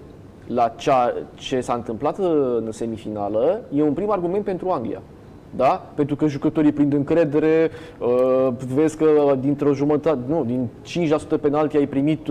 La 0.47 0.69
cea, 0.77 1.13
ce 1.35 1.61
s-a 1.61 1.75
întâmplat 1.75 2.19
în 2.19 2.69
semifinală 2.73 3.61
e 3.75 3.83
un 3.83 3.93
prim 3.93 4.11
argument 4.11 4.45
pentru 4.45 4.69
Anglia. 4.71 5.01
Da? 5.57 5.91
Pentru 5.95 6.17
că 6.17 6.27
jucătorii 6.27 6.73
prind 6.73 6.93
încredere, 6.93 7.71
uh, 7.99 8.49
vezi 8.75 8.97
că 8.97 9.37
dintr-o 9.41 9.73
jumătate, 9.73 10.19
nu, 10.27 10.45
din 10.45 10.69
5% 10.83 11.39
penalti 11.41 11.77
ai 11.77 11.87
primit 11.87 12.29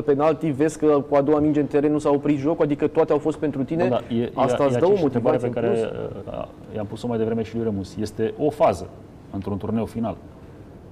100% 0.00 0.04
penalti, 0.04 0.50
vezi 0.50 0.78
că 0.78 1.04
cu 1.08 1.14
a 1.14 1.20
doua 1.20 1.38
minge 1.38 1.60
în 1.60 1.66
teren 1.66 1.92
nu 1.92 1.98
s-a 1.98 2.10
oprit 2.10 2.38
jocul, 2.38 2.64
adică 2.64 2.86
toate 2.86 3.12
au 3.12 3.18
fost 3.18 3.38
pentru 3.38 3.64
tine. 3.64 3.88
Da, 3.88 4.00
da, 4.08 4.14
e, 4.14 4.30
Asta 4.34 4.62
e, 4.62 4.66
îți 4.66 4.76
e 4.76 4.78
dă 4.78 4.84
o 4.84 4.88
aceeași 4.88 5.04
întrebare 5.04 5.36
motivație 5.36 5.38
pe 5.38 5.46
în 5.46 5.52
care 5.52 5.98
plus. 6.22 6.34
uh, 6.34 6.76
i-am 6.76 6.86
pus-o 6.86 7.06
mai 7.06 7.18
devreme 7.18 7.42
și 7.42 7.54
lui 7.54 7.64
Remus. 7.64 7.96
Este 8.00 8.34
o 8.38 8.50
fază 8.50 8.88
într-un 9.30 9.56
turneu 9.56 9.84
final. 9.84 10.16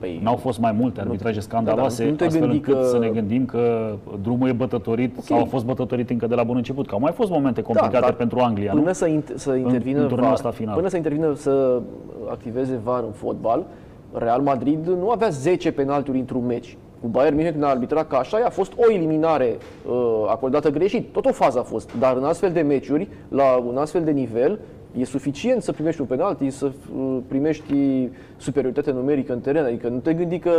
Păi, 0.01 0.21
N-au 0.23 0.37
fost 0.37 0.59
mai 0.59 0.73
multe 0.73 1.01
arbitraje 1.01 1.41
scandaloase, 1.41 1.99
Da, 1.99 2.05
da, 2.05 2.11
nu 2.11 2.17
te 2.17 2.25
astfel 2.25 2.41
gândi 2.49 2.57
încât 2.57 2.75
că- 2.75 2.87
să 2.87 2.99
ne 2.99 3.09
gândim 3.09 3.45
că 3.45 3.93
drumul 4.23 4.49
e 4.49 4.53
bătătorit 4.53 5.17
sau 5.23 5.41
a 5.41 5.45
fost 5.45 5.65
bătătorit 5.65 6.11
încă 6.11 6.27
de 6.27 6.35
la 6.35 6.43
bun 6.43 6.57
început. 6.57 6.87
Că 6.87 6.95
au 6.95 7.01
mai 7.01 7.13
fost 7.13 7.31
momente 7.31 7.63
complicate 7.63 7.95
Da, 7.95 8.01
dar 8.01 8.13
pentru 8.13 8.39
Anglia, 8.39 8.71
până 8.73 8.85
nu? 8.85 8.93
să, 8.93 9.09
int- 9.09 9.35
să 9.35 9.55
intervină 9.55 9.99
în 10.01 10.03
turneul 10.09 10.23
VAR, 10.23 10.33
ăsta 10.33 10.51
final. 10.51 10.75
până 10.75 10.89
să 10.89 10.97
intervină 10.97 11.35
să 11.35 11.81
activeze 12.31 12.81
VAR 12.85 13.03
în 13.03 13.13
fotbal, 13.13 13.65
Real 14.13 14.41
Madrid 14.41 14.87
nu 14.87 15.11
avea 15.11 15.29
10 15.29 15.73
penaltiuri 15.73 16.19
într-un 16.19 16.47
meci. 16.47 16.77
Cu 17.01 17.07
Bayern 17.09 17.35
München 17.35 17.53
când 17.53 17.65
a 17.65 17.69
arbitrat 17.69 18.09
ca 18.09 18.17
așa, 18.17 18.39
a 18.47 18.51
fost 18.51 18.73
o 18.77 18.93
eliminare 18.93 19.57
uh, 19.89 20.25
acordată 20.29 20.71
greșit. 20.71 21.13
Tot 21.13 21.27
o 21.27 21.33
fază 21.33 21.59
a 21.59 21.63
fost. 21.63 21.91
Dar 21.99 22.17
în 22.17 22.25
astfel 22.25 22.53
de 22.53 22.61
meciuri, 22.61 23.09
la 23.29 23.57
un 23.69 23.77
astfel 23.77 24.05
de 24.05 24.11
nivel, 24.11 24.59
e 24.99 25.05
suficient 25.05 25.63
să 25.63 25.73
primești 25.73 26.01
un 26.01 26.07
penalti, 26.07 26.51
să 26.51 26.71
uh, 26.97 27.19
primești 27.29 28.09
superioritate 28.37 28.91
numerică 28.93 29.33
în 29.33 29.41
teren. 29.41 29.65
Adică 29.65 29.89
nu 29.89 29.99
te 29.99 30.13
gândi 30.15 30.39
că 30.39 30.51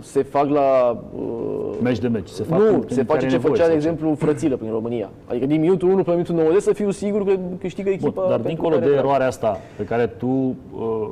se 0.00 0.22
fac 0.22 0.48
la 0.48 0.98
uh, 1.16 1.76
Meci 1.82 1.98
de 1.98 2.08
meci. 2.08 2.28
Se 2.28 2.42
fac 2.42 2.58
nu, 2.58 2.74
în- 2.74 2.84
se 2.88 3.00
în 3.00 3.06
face 3.06 3.18
care 3.18 3.18
ce 3.20 3.26
e 3.26 3.30
nevoie 3.30 3.52
făcea, 3.52 3.64
de 3.64 3.70
să 3.70 3.76
exemplu, 3.76 4.14
Frățilă 4.14 4.56
prin 4.56 4.70
România. 4.70 5.10
Adică 5.26 5.46
din 5.46 5.60
minutul 5.60 5.88
1 5.90 6.02
până 6.02 6.16
minutul 6.16 6.34
90 6.34 6.62
să 6.62 6.72
fiu 6.72 6.90
sigur 6.90 7.24
că 7.24 7.32
câștigă 7.60 7.90
echipa 7.90 8.10
Bun, 8.10 8.22
dar 8.22 8.30
pentru 8.40 8.48
dincolo 8.48 8.74
care 8.74 8.84
de 8.86 8.90
era. 8.92 9.00
eroarea 9.00 9.26
asta 9.26 9.60
pe 9.76 9.84
care 9.84 10.06
tu 10.06 10.26
uh, 10.26 11.08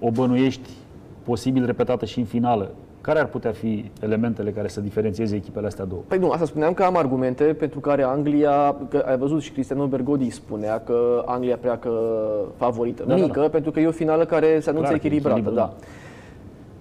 o 0.00 0.10
bănuiești 0.10 0.70
posibil 1.22 1.66
repetată 1.66 2.04
și 2.04 2.18
în 2.18 2.24
finală, 2.24 2.70
care 3.04 3.18
ar 3.18 3.26
putea 3.26 3.52
fi 3.52 3.90
elementele 4.00 4.50
care 4.50 4.68
să 4.68 4.80
diferențieze 4.80 5.36
echipele 5.36 5.66
astea 5.66 5.84
două? 5.84 6.00
Păi 6.06 6.18
nu, 6.18 6.30
asta 6.30 6.44
spuneam 6.44 6.72
că 6.74 6.82
am 6.82 6.96
argumente 6.96 7.44
pentru 7.44 7.80
care 7.80 8.02
Anglia, 8.02 8.76
că 8.88 9.04
ai 9.06 9.16
văzut 9.16 9.40
și 9.42 9.50
Cristiano 9.50 9.86
Bergodi 9.86 10.30
spunea 10.30 10.80
că 10.80 11.22
Anglia 11.26 11.56
pleacă 11.56 11.90
favorită. 12.56 13.04
Da, 13.06 13.14
da, 13.16 13.22
Mică, 13.22 13.40
pentru 13.40 13.70
că 13.70 13.80
e 13.80 13.86
o 13.86 13.90
finală 13.90 14.24
care 14.24 14.60
se 14.60 14.70
anunță 14.70 14.88
Clar 14.88 15.00
că 15.00 15.06
e 15.06 15.08
echilibrată. 15.08 15.38
echilibru, 15.38 15.54
Da. 15.54 15.72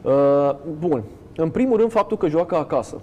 Uh, 0.09 0.55
bun. 0.79 1.03
În 1.35 1.49
primul 1.49 1.77
rând, 1.77 1.91
faptul 1.91 2.17
că 2.17 2.27
joacă 2.27 2.55
acasă. 2.55 2.95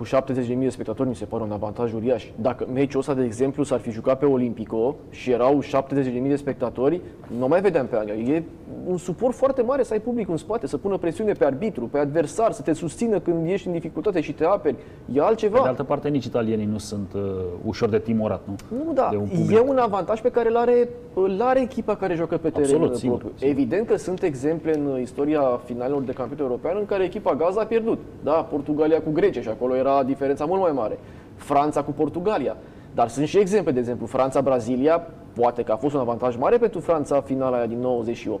Cu 0.00 0.06
70.000 0.06 0.58
de 0.58 0.68
spectatori 0.68 1.08
mi 1.08 1.14
se 1.14 1.24
pare 1.24 1.42
un 1.42 1.52
avantaj 1.52 1.92
uriaș. 1.92 2.26
Dacă 2.40 2.66
meciul 2.72 3.00
ăsta, 3.00 3.14
de 3.14 3.24
exemplu, 3.24 3.62
s-ar 3.62 3.78
fi 3.78 3.90
jucat 3.90 4.18
pe 4.18 4.24
Olimpico 4.26 4.96
și 5.10 5.30
erau 5.30 5.62
70.000 5.62 6.28
de 6.28 6.36
spectatori, 6.36 7.00
nu 7.38 7.46
mai 7.48 7.60
vedeam 7.60 7.86
pe 7.86 7.96
Anglia. 7.96 8.14
E 8.14 8.42
un 8.86 8.96
suport 8.96 9.34
foarte 9.34 9.62
mare 9.62 9.82
să 9.82 9.92
ai 9.92 10.00
public 10.00 10.28
în 10.28 10.36
spate, 10.36 10.66
să 10.66 10.76
pună 10.76 10.96
presiune 10.96 11.32
pe 11.32 11.44
arbitru, 11.44 11.84
pe 11.86 11.98
adversar, 11.98 12.52
să 12.52 12.62
te 12.62 12.72
susțină 12.72 13.18
când 13.18 13.46
ești 13.48 13.66
în 13.66 13.72
dificultate 13.72 14.20
și 14.20 14.32
te 14.32 14.44
aperi. 14.44 14.76
E 15.14 15.20
altceva. 15.20 15.56
Pe 15.56 15.62
de 15.62 15.68
altă 15.68 15.82
parte, 15.82 16.08
nici 16.08 16.24
italienii 16.24 16.66
nu 16.66 16.78
sunt 16.78 17.12
uh, 17.14 17.20
ușor 17.66 17.88
de 17.88 17.98
timorat, 17.98 18.40
nu? 18.46 18.54
Nu, 18.84 18.92
da, 18.92 19.08
De 19.10 19.16
un 19.16 19.26
public. 19.26 19.56
e 19.56 19.60
un 19.68 19.78
avantaj 19.78 20.20
pe 20.20 20.30
care 20.30 20.48
îl 20.48 20.56
are, 20.56 20.88
îl 21.14 21.40
are 21.42 21.60
echipa 21.60 21.96
care 21.96 22.14
joacă 22.14 22.36
pe 22.36 22.48
teren 22.50 22.62
Absolut, 22.62 22.88
propriu. 22.88 22.98
sigur, 22.98 23.32
sigur. 23.36 23.50
Evident 23.50 23.86
că 23.86 23.96
sunt 23.96 24.22
exemple 24.22 24.74
în 24.78 25.00
istoria 25.00 25.40
finalelor 25.64 26.02
de 26.02 26.12
campionat 26.12 26.44
european 26.44 26.76
în 26.78 26.86
care 26.86 27.04
echipa 27.04 27.34
Gaza 27.34 27.60
a 27.60 27.64
pierdut. 27.64 27.98
Da, 28.22 28.32
Portugalia 28.32 29.00
cu 29.02 29.10
Grecia 29.10 29.40
și 29.40 29.48
acolo 29.48 29.76
era 29.76 29.89
diferența 30.06 30.44
mult 30.44 30.60
mai 30.60 30.72
mare. 30.72 30.98
Franța 31.34 31.82
cu 31.82 31.90
Portugalia. 31.90 32.56
Dar 32.94 33.08
sunt 33.08 33.26
și 33.26 33.38
exemple, 33.38 33.72
de 33.72 33.78
exemplu, 33.78 34.06
Franța-Brazilia, 34.06 35.06
poate 35.34 35.62
că 35.62 35.72
a 35.72 35.76
fost 35.76 35.94
un 35.94 36.00
avantaj 36.00 36.36
mare 36.36 36.56
pentru 36.56 36.80
Franța 36.80 37.20
finala 37.20 37.56
aia 37.56 37.66
din 37.66 37.78
98. 37.78 38.40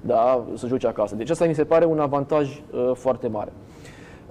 Da, 0.00 0.44
să 0.54 0.66
joace 0.66 0.86
acasă. 0.86 1.14
Deci 1.14 1.30
asta 1.30 1.44
mi 1.44 1.54
se 1.54 1.64
pare 1.64 1.84
un 1.84 1.98
avantaj 1.98 2.48
uh, 2.48 2.90
foarte 2.94 3.28
mare. 3.28 3.52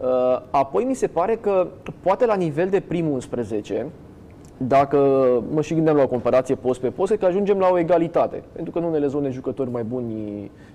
Uh, 0.01 0.41
apoi 0.49 0.83
mi 0.83 0.93
se 0.93 1.07
pare 1.07 1.35
că 1.35 1.67
poate 1.99 2.25
la 2.25 2.35
nivel 2.35 2.69
de 2.69 2.79
primul 2.79 3.11
11, 3.11 3.87
dacă 4.57 4.97
mă 5.51 5.61
și 5.61 5.73
gândeam 5.73 5.95
la 5.95 6.03
o 6.03 6.07
comparație 6.07 6.55
post 6.55 6.79
pe 6.79 6.89
post, 6.89 7.07
cred 7.07 7.19
că 7.19 7.25
ajungem 7.25 7.59
la 7.59 7.69
o 7.71 7.77
egalitate. 7.77 8.43
Pentru 8.51 8.71
că 8.71 8.79
în 8.79 8.83
unele 8.83 9.07
zone 9.07 9.29
jucători 9.29 9.71
mai 9.71 9.83
buni 9.83 10.13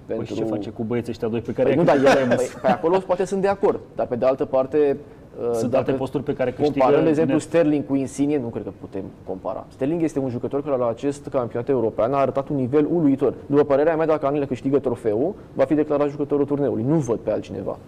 Păi 0.07 0.17
pentru... 0.17 0.25
și 0.25 0.35
ce 0.35 0.45
face 0.45 0.71
cu 0.71 0.83
băieții 0.83 1.11
ăștia 1.11 1.29
doi 1.29 1.41
pe 1.41 1.53
care 1.53 1.69
Păi 1.69 1.77
nu, 1.77 1.81
i-a 1.81 1.87
dar 1.87 1.97
criticat 1.97 2.21
ele, 2.21 2.29
Remus? 2.29 2.53
păi, 2.53 2.61
pe 2.63 2.69
acolo 2.69 2.99
poate 2.99 3.25
sunt 3.25 3.41
de 3.41 3.49
acord. 3.49 3.81
Dar 3.95 4.07
pe 4.07 4.17
de 4.17 4.27
altă 4.27 4.45
parte... 4.45 4.97
uh, 5.41 5.53
Sunt 5.53 5.71
dacă 5.71 5.85
alte 5.85 5.93
posturi 5.93 6.23
pe 6.23 6.35
care 6.35 6.51
câștigă 6.51 6.79
Comparând, 6.79 7.03
de 7.05 7.09
exemplu, 7.09 7.35
net. 7.35 7.43
Sterling 7.43 7.87
cu 7.87 7.95
Insigne, 7.95 8.39
nu 8.39 8.47
cred 8.47 8.63
că 8.63 8.71
putem 8.81 9.03
compara. 9.27 9.67
Sterling 9.69 10.03
este 10.03 10.19
un 10.19 10.29
jucător 10.29 10.63
care 10.63 10.77
la 10.77 10.89
acest 10.89 11.29
campionat 11.29 11.69
european 11.69 12.13
a 12.13 12.17
arătat 12.17 12.49
un 12.49 12.57
nivel 12.57 12.87
uluitor. 12.91 13.35
După 13.47 13.65
părerea 13.65 13.97
mea, 13.97 14.07
dacă 14.07 14.27
Anglia 14.27 14.47
câștigă 14.47 14.79
trofeul, 14.79 15.35
va 15.53 15.65
fi 15.65 15.75
declarat 15.75 16.09
jucătorul 16.09 16.45
turneului. 16.45 16.85
Nu 16.89 16.95
văd 16.95 17.19
pe 17.19 17.31
altcineva. 17.31 17.79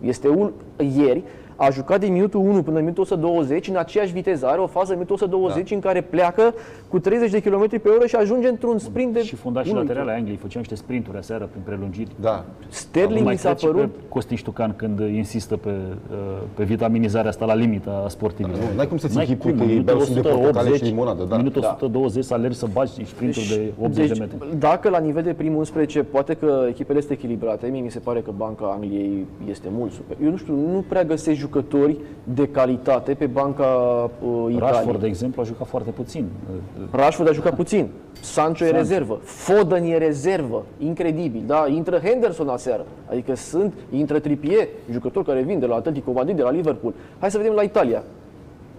Este 0.00 0.28
ul... 0.28 0.52
ieri 0.96 1.22
a 1.56 1.70
jucat 1.70 2.00
din 2.00 2.12
minutul 2.12 2.40
1 2.40 2.62
până 2.62 2.76
în 2.76 2.82
minutul 2.82 3.02
120 3.02 3.68
în 3.68 3.76
aceeași 3.76 4.12
viteză. 4.12 4.46
Are 4.46 4.60
o 4.60 4.66
fază 4.66 4.86
în 4.92 4.94
minutul 4.94 5.14
120 5.14 5.68
Da. 5.68 5.74
în 5.74 5.80
care 5.80 6.00
pleacă 6.00 6.54
cu 6.88 6.98
30 6.98 7.30
de 7.30 7.40
km 7.40 7.68
pe 7.68 7.88
oră 7.88 8.06
și 8.06 8.14
ajunge 8.16 8.48
într-un 8.48 8.78
sprint 8.78 9.12
de 9.12 9.22
Și 9.22 9.34
fundașii 9.34 9.70
uluitor. 9.70 9.88
laterale 9.94 10.12
ai 10.12 10.18
Angliei 10.18 10.36
făceau 10.38 10.60
niște 10.60 10.74
sprinturi 10.74 11.16
aseară 11.18 11.48
prin 11.50 11.62
prelungiri. 11.64 12.10
Da. 12.20 12.44
Sterling 12.68 13.16
Nu 13.18 13.22
mai 13.24 13.32
mi 13.32 13.38
s-a 13.38 13.48
cred 13.48 13.58
și 13.58 13.66
pe 13.66 13.72
părut 13.72 13.94
Costi 14.08 14.34
Ștucan 14.34 14.72
când 14.76 15.00
insistă 15.00 15.56
pe, 15.56 15.68
uh, 16.10 16.16
pe 16.54 16.64
vitaminizarea 16.64 17.28
asta 17.30 17.44
la 17.44 17.54
limita 17.54 18.04
sportivă. 18.08 18.48
Nu, 18.48 18.76
n-ai 18.76 18.88
cum 18.88 18.96
să-ți 18.96 19.14
N-ai 19.16 19.26
închipui 19.28 19.50
cum, 19.50 19.58
că 19.58 19.64
în 19.64 19.70
ei 19.70 19.74
minutul 19.76 19.94
beau 19.94 20.06
suc 20.06 20.14
de 20.14 20.20
portocale 20.20 20.52
și 20.52 20.72
180, 20.72 20.88
limonadă, 20.90 21.24
da. 21.24 21.36
Minutul 21.36 21.60
Da. 21.60 21.68
120 21.72 22.24
să 22.24 22.34
alergi 22.34 22.56
să 22.58 22.66
bagi 22.72 23.04
sprinturi 23.04 23.46
de 23.48 23.72
80 23.82 24.06
deci, 24.08 24.18
de 24.18 24.24
metri. 24.32 24.58
Dacă 24.58 24.88
la 24.88 24.98
nivel 24.98 25.22
de 25.22 25.32
primul 25.32 25.58
11 25.58 26.02
poate 26.02 26.34
că 26.34 26.64
echipele 26.68 26.98
sunt 27.00 27.10
echilibrate, 27.12 27.66
mie 27.66 27.80
mi 27.80 27.90
se 27.90 27.98
pare 27.98 28.20
că 28.20 28.30
banca 28.36 28.72
Angliei 28.74 29.26
este 29.50 29.68
mult 29.76 29.92
super. 29.92 30.16
Eu 30.24 30.30
nu 30.30 30.36
știu, 30.36 30.54
nu 30.54 30.84
prea 30.88 31.04
găsesc 31.04 31.38
jucători 31.42 31.96
de 32.24 32.48
calitate 32.48 33.14
pe 33.14 33.26
banca 33.26 33.64
uh, 33.64 34.30
Italiei. 34.48 34.58
Rashford, 34.58 35.00
de 35.00 35.06
exemplu, 35.06 35.42
a 35.42 35.44
jucat 35.44 35.66
foarte 35.66 35.90
puțin. 35.90 36.26
Rashford 36.90 37.28
a 37.28 37.32
jucat 37.32 37.54
puțin. 37.54 37.88
Sancho 38.20 38.64
e 38.64 38.70
rezervă. 38.70 39.18
Foden 39.22 39.84
e 39.84 39.96
rezervă. 39.96 40.64
Incredibil. 40.78 41.42
Da? 41.46 41.66
Intră 41.68 42.00
Henderson 42.04 42.48
aseară. 42.48 42.84
Adică 43.10 43.34
sunt, 43.34 43.72
intră 43.90 44.18
Trippier, 44.18 44.68
jucători 44.90 45.26
care 45.26 45.40
vin 45.40 45.58
de 45.58 45.66
la 45.66 45.74
Atletico 45.74 46.12
Madrid, 46.12 46.36
de 46.36 46.42
la 46.42 46.50
Liverpool. 46.50 46.94
Hai 47.18 47.30
să 47.30 47.38
vedem 47.38 47.52
la 47.52 47.62
Italia. 47.62 48.02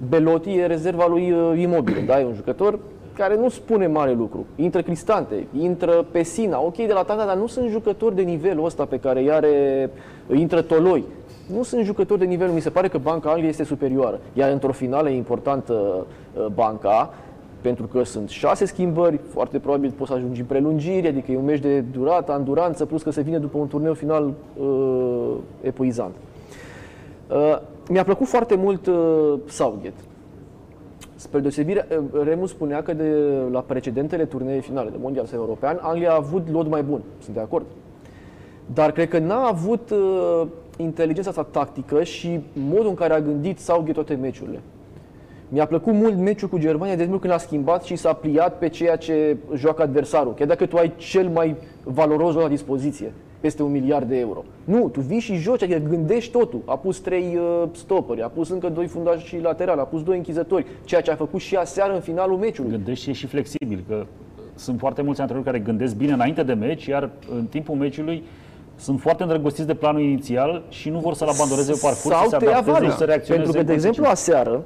Belotti 0.09 0.57
e 0.57 0.65
rezerva 0.65 1.07
lui 1.07 1.31
uh, 1.31 1.59
Immobile. 1.59 2.01
Da? 2.01 2.19
E 2.19 2.25
un 2.25 2.33
jucător 2.33 2.79
care 3.13 3.37
nu 3.37 3.49
spune 3.49 3.87
mare 3.87 4.13
lucru. 4.13 4.45
Intră 4.55 4.81
Cristante, 4.81 5.47
intră 5.59 6.05
Pesina, 6.11 6.61
ok 6.61 6.75
de 6.75 6.93
la 6.93 7.03
Tanga, 7.03 7.25
dar 7.25 7.35
nu 7.35 7.47
sunt 7.47 7.69
jucători 7.69 8.15
de 8.15 8.21
nivelul 8.21 8.65
ăsta 8.65 8.85
pe 8.85 8.99
care 8.99 9.19
îi 9.19 9.31
are, 9.31 9.89
intră 10.33 10.61
Toloi. 10.61 11.03
Nu 11.45 11.63
sunt 11.63 11.85
jucători 11.85 12.19
de 12.19 12.25
nivelul, 12.25 12.53
mi 12.53 12.61
se 12.61 12.69
pare 12.69 12.87
că 12.87 12.97
Banca 12.97 13.29
Angliei 13.29 13.49
este 13.49 13.63
superioară. 13.63 14.19
Iar 14.33 14.51
într-o 14.51 14.71
finală 14.71 15.09
e 15.09 15.15
importantă 15.15 15.73
uh, 15.73 16.45
Banca, 16.53 17.13
pentru 17.61 17.85
că 17.85 18.03
sunt 18.03 18.29
șase 18.29 18.65
schimbări, 18.65 19.19
foarte 19.29 19.59
probabil 19.59 19.91
poți 19.97 20.09
să 20.09 20.15
ajungi 20.15 20.39
în 20.39 20.45
prelungiri, 20.45 21.07
adică 21.07 21.31
e 21.31 21.37
un 21.37 21.43
meci 21.43 21.59
de 21.59 21.79
durată, 21.79 22.31
anduranță, 22.31 22.85
plus 22.85 23.03
că 23.03 23.11
se 23.11 23.21
vine 23.21 23.37
după 23.37 23.57
un 23.57 23.67
turneu 23.67 23.93
final 23.93 24.33
uh, 24.57 25.33
epuizant. 25.61 26.13
Uh, 27.29 27.59
mi-a 27.89 28.03
plăcut 28.03 28.27
foarte 28.27 28.55
mult 28.55 28.87
uh, 28.87 29.33
Southgate. 29.47 30.01
Spre 31.15 31.39
deosebire, 31.39 31.87
uh, 32.13 32.21
Remus 32.23 32.49
spunea 32.49 32.83
că 32.83 32.93
de 32.93 33.13
la 33.51 33.59
precedentele 33.59 34.25
turnee 34.25 34.59
finale 34.59 34.89
de 34.89 34.97
mondial 34.99 35.25
sau 35.25 35.39
european, 35.39 35.79
Anglia 35.81 36.11
a 36.11 36.15
avut 36.15 36.49
lot 36.51 36.69
mai 36.69 36.83
bun. 36.83 37.01
Sunt 37.23 37.35
de 37.35 37.41
acord. 37.41 37.65
Dar 38.73 38.91
cred 38.91 39.09
că 39.09 39.19
n-a 39.19 39.47
avut 39.47 39.89
uh, 39.89 40.47
inteligența 40.77 41.29
asta 41.29 41.43
tactică 41.43 42.03
și 42.03 42.39
modul 42.53 42.87
în 42.87 42.95
care 42.95 43.13
a 43.13 43.21
gândit 43.21 43.59
Southgate 43.59 43.91
toate 43.91 44.13
meciurile. 44.13 44.59
Mi-a 45.49 45.65
plăcut 45.65 45.93
mult 45.93 46.17
meciul 46.17 46.49
cu 46.49 46.57
Germania, 46.57 46.95
de 46.95 47.01
exemplu, 47.01 47.19
când 47.19 47.33
a 47.33 47.37
schimbat 47.37 47.83
și 47.83 47.95
s-a 47.95 48.13
pliat 48.13 48.57
pe 48.57 48.69
ceea 48.69 48.95
ce 48.95 49.37
joacă 49.55 49.81
adversarul. 49.81 50.33
Chiar 50.33 50.47
dacă 50.47 50.65
tu 50.65 50.77
ai 50.77 50.93
cel 50.97 51.27
mai 51.27 51.55
valoros 51.83 52.35
la 52.35 52.47
dispoziție, 52.47 53.13
peste 53.39 53.63
un 53.63 53.71
miliard 53.71 54.07
de 54.07 54.19
euro. 54.19 54.43
Nu, 54.63 54.89
tu 54.89 54.99
vii 54.99 55.19
și 55.19 55.35
joci, 55.35 55.63
adică 55.63 55.81
gândești 55.89 56.31
totul. 56.31 56.61
A 56.65 56.77
pus 56.77 56.99
trei 56.99 57.37
uh, 57.37 57.69
stopări, 57.71 58.21
a 58.21 58.27
pus 58.27 58.49
încă 58.49 58.69
doi 58.69 58.87
fundași 58.87 59.39
laterali, 59.39 59.79
a 59.79 59.83
pus 59.83 60.03
doi 60.03 60.17
închizători, 60.17 60.65
ceea 60.83 61.01
ce 61.01 61.11
a 61.11 61.15
făcut 61.15 61.39
și 61.39 61.55
aseară 61.55 61.93
în 61.93 61.99
finalul 61.99 62.37
meciului. 62.37 62.71
Gândești 62.71 63.03
și 63.03 63.09
e 63.09 63.13
și 63.13 63.27
flexibil, 63.27 63.83
că 63.87 64.05
sunt 64.55 64.79
foarte 64.79 65.01
mulți 65.01 65.21
antrenori 65.21 65.47
care 65.47 65.59
gândesc 65.59 65.95
bine 65.95 66.11
înainte 66.11 66.43
de 66.43 66.53
meci, 66.53 66.85
iar 66.85 67.09
în 67.35 67.45
timpul 67.45 67.75
meciului 67.75 68.23
sunt 68.75 68.99
foarte 69.01 69.23
îndrăgostiți 69.23 69.67
de 69.67 69.73
planul 69.73 70.01
inițial 70.01 70.63
și 70.69 70.89
nu 70.89 70.99
vor 70.99 71.13
să-l 71.13 71.27
abandoneze 71.27 71.71
pe 71.71 71.77
parcurs, 71.81 72.15
Sau 72.15 72.23
să 72.23 72.29
se 72.29 72.37
te 72.37 72.43
ia 72.45 72.49
adapteze 72.51 72.71
valul. 72.71 72.89
și 72.91 72.97
să 72.97 73.03
reacționeze 73.03 73.43
Pentru 73.43 73.59
că, 73.61 73.65
de 73.65 73.71
în 73.71 73.77
exemplu, 73.77 74.03
consecință. 74.03 74.37
aseară, 74.39 74.63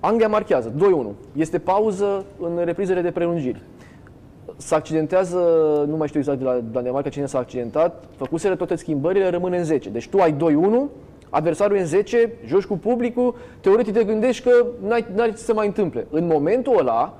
Anglia 0.00 0.28
marchează 0.28 0.72
2-1. 0.76 1.14
Este 1.32 1.58
pauză 1.58 2.24
în 2.40 2.60
reprizele 2.64 3.00
de 3.00 3.10
prelungiri. 3.10 3.62
Se 4.56 4.74
accidentează, 4.74 5.38
nu 5.88 5.96
mai 5.96 6.06
știu 6.08 6.20
exact 6.20 6.38
de 6.38 6.44
la 6.44 6.60
Danemarca 6.72 7.08
cine 7.08 7.26
s-a 7.26 7.38
accidentat, 7.38 8.04
făcuseră 8.16 8.54
toate 8.56 8.74
schimbările, 8.76 9.30
rămâne 9.30 9.58
în 9.58 9.64
10. 9.64 9.88
Deci 9.88 10.08
tu 10.08 10.18
ai 10.18 10.32
2-1, 10.32 10.90
adversarul 11.30 11.76
e 11.76 11.80
în 11.80 11.86
10, 11.86 12.32
joci 12.46 12.64
cu 12.64 12.76
publicul, 12.76 13.34
teoretic 13.60 13.92
te 13.94 14.04
gândești 14.04 14.42
că 14.48 14.66
n-ai, 14.86 15.06
n-ai 15.14 15.30
ce 15.30 15.36
să 15.36 15.54
mai 15.54 15.66
întâmple. 15.66 16.06
În 16.10 16.26
momentul 16.26 16.78
ăla, 16.78 17.16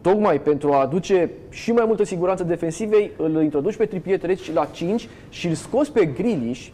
tocmai 0.00 0.40
pentru 0.40 0.72
a 0.72 0.80
aduce 0.80 1.30
și 1.48 1.72
mai 1.72 1.84
multă 1.86 2.04
siguranță 2.04 2.44
defensivei, 2.44 3.10
îl 3.16 3.42
introduci 3.42 3.76
pe 3.76 3.84
Trippier 3.84 4.18
treci 4.18 4.52
la 4.52 4.64
5 4.64 5.08
și 5.28 5.46
îl 5.46 5.54
scoți 5.54 5.92
pe 5.92 6.04
Grealish, 6.04 6.68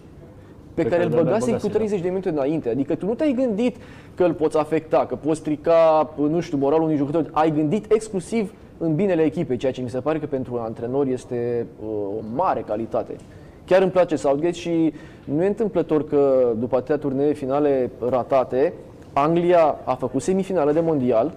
pe, 0.75 0.83
Pe 0.83 0.89
care 0.89 0.89
care 0.89 1.03
îl 1.03 1.11
de-abia 1.11 1.31
băgase 1.31 1.45
cu 1.45 1.57
băgase, 1.57 1.69
da. 1.69 1.75
30 1.75 2.01
de 2.01 2.09
minute 2.09 2.29
înainte. 2.29 2.69
Adică 2.69 2.95
tu 2.95 3.07
nu 3.07 3.15
te-ai 3.15 3.33
gândit 3.33 3.77
că 4.15 4.25
îl 4.25 4.33
poți 4.33 4.57
afecta, 4.57 5.07
că 5.09 5.15
poți 5.15 5.39
strica, 5.39 6.11
nu 6.17 6.41
știu, 6.41 6.59
moralul 6.59 6.85
unui 6.85 6.97
jucător. 6.97 7.31
Ai 7.33 7.51
gândit 7.51 7.93
exclusiv 7.93 8.53
în 8.79 8.95
binele 8.95 9.23
echipei, 9.23 9.57
ceea 9.57 9.73
ce 9.73 9.81
mi 9.81 9.89
se 9.89 10.01
pare 10.01 10.19
că 10.19 10.27
pentru 10.27 10.55
un 10.55 10.61
antrenor 10.61 11.07
este 11.07 11.67
uh, 11.83 11.89
o 11.89 12.21
mare 12.35 12.65
calitate. 12.67 13.17
Chiar 13.65 13.83
îmi 13.83 13.91
place 13.91 14.17
Southgate 14.17 14.53
și 14.53 14.93
nu 15.25 15.43
e 15.43 15.47
întâmplător 15.47 16.09
că 16.09 16.53
după 16.59 16.77
atâtea 16.77 16.97
turnee 16.97 17.33
finale 17.33 17.91
ratate, 18.09 18.73
Anglia 19.13 19.79
a 19.85 19.95
făcut 19.95 20.23
semifinală 20.23 20.73
de 20.73 20.81
mondial 20.81 21.33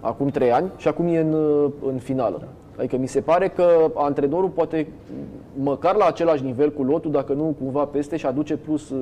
acum 0.00 0.28
trei 0.28 0.52
ani 0.52 0.70
și 0.76 0.88
acum 0.88 1.06
e 1.06 1.18
în, 1.18 1.32
uh, 1.32 1.70
în 1.86 1.98
finală. 1.98 2.40
Adică 2.78 2.96
mi 2.96 3.06
se 3.06 3.20
pare 3.20 3.48
că 3.48 3.64
antrenorul 3.94 4.48
poate 4.48 4.86
măcar 5.54 5.94
la 5.96 6.04
același 6.04 6.44
nivel 6.44 6.72
cu 6.72 6.82
lotul, 6.82 7.10
dacă 7.10 7.32
nu 7.32 7.54
cumva 7.60 7.84
peste 7.84 8.16
și 8.16 8.26
aduce 8.26 8.56
plus, 8.56 8.90
uh, 8.90 8.98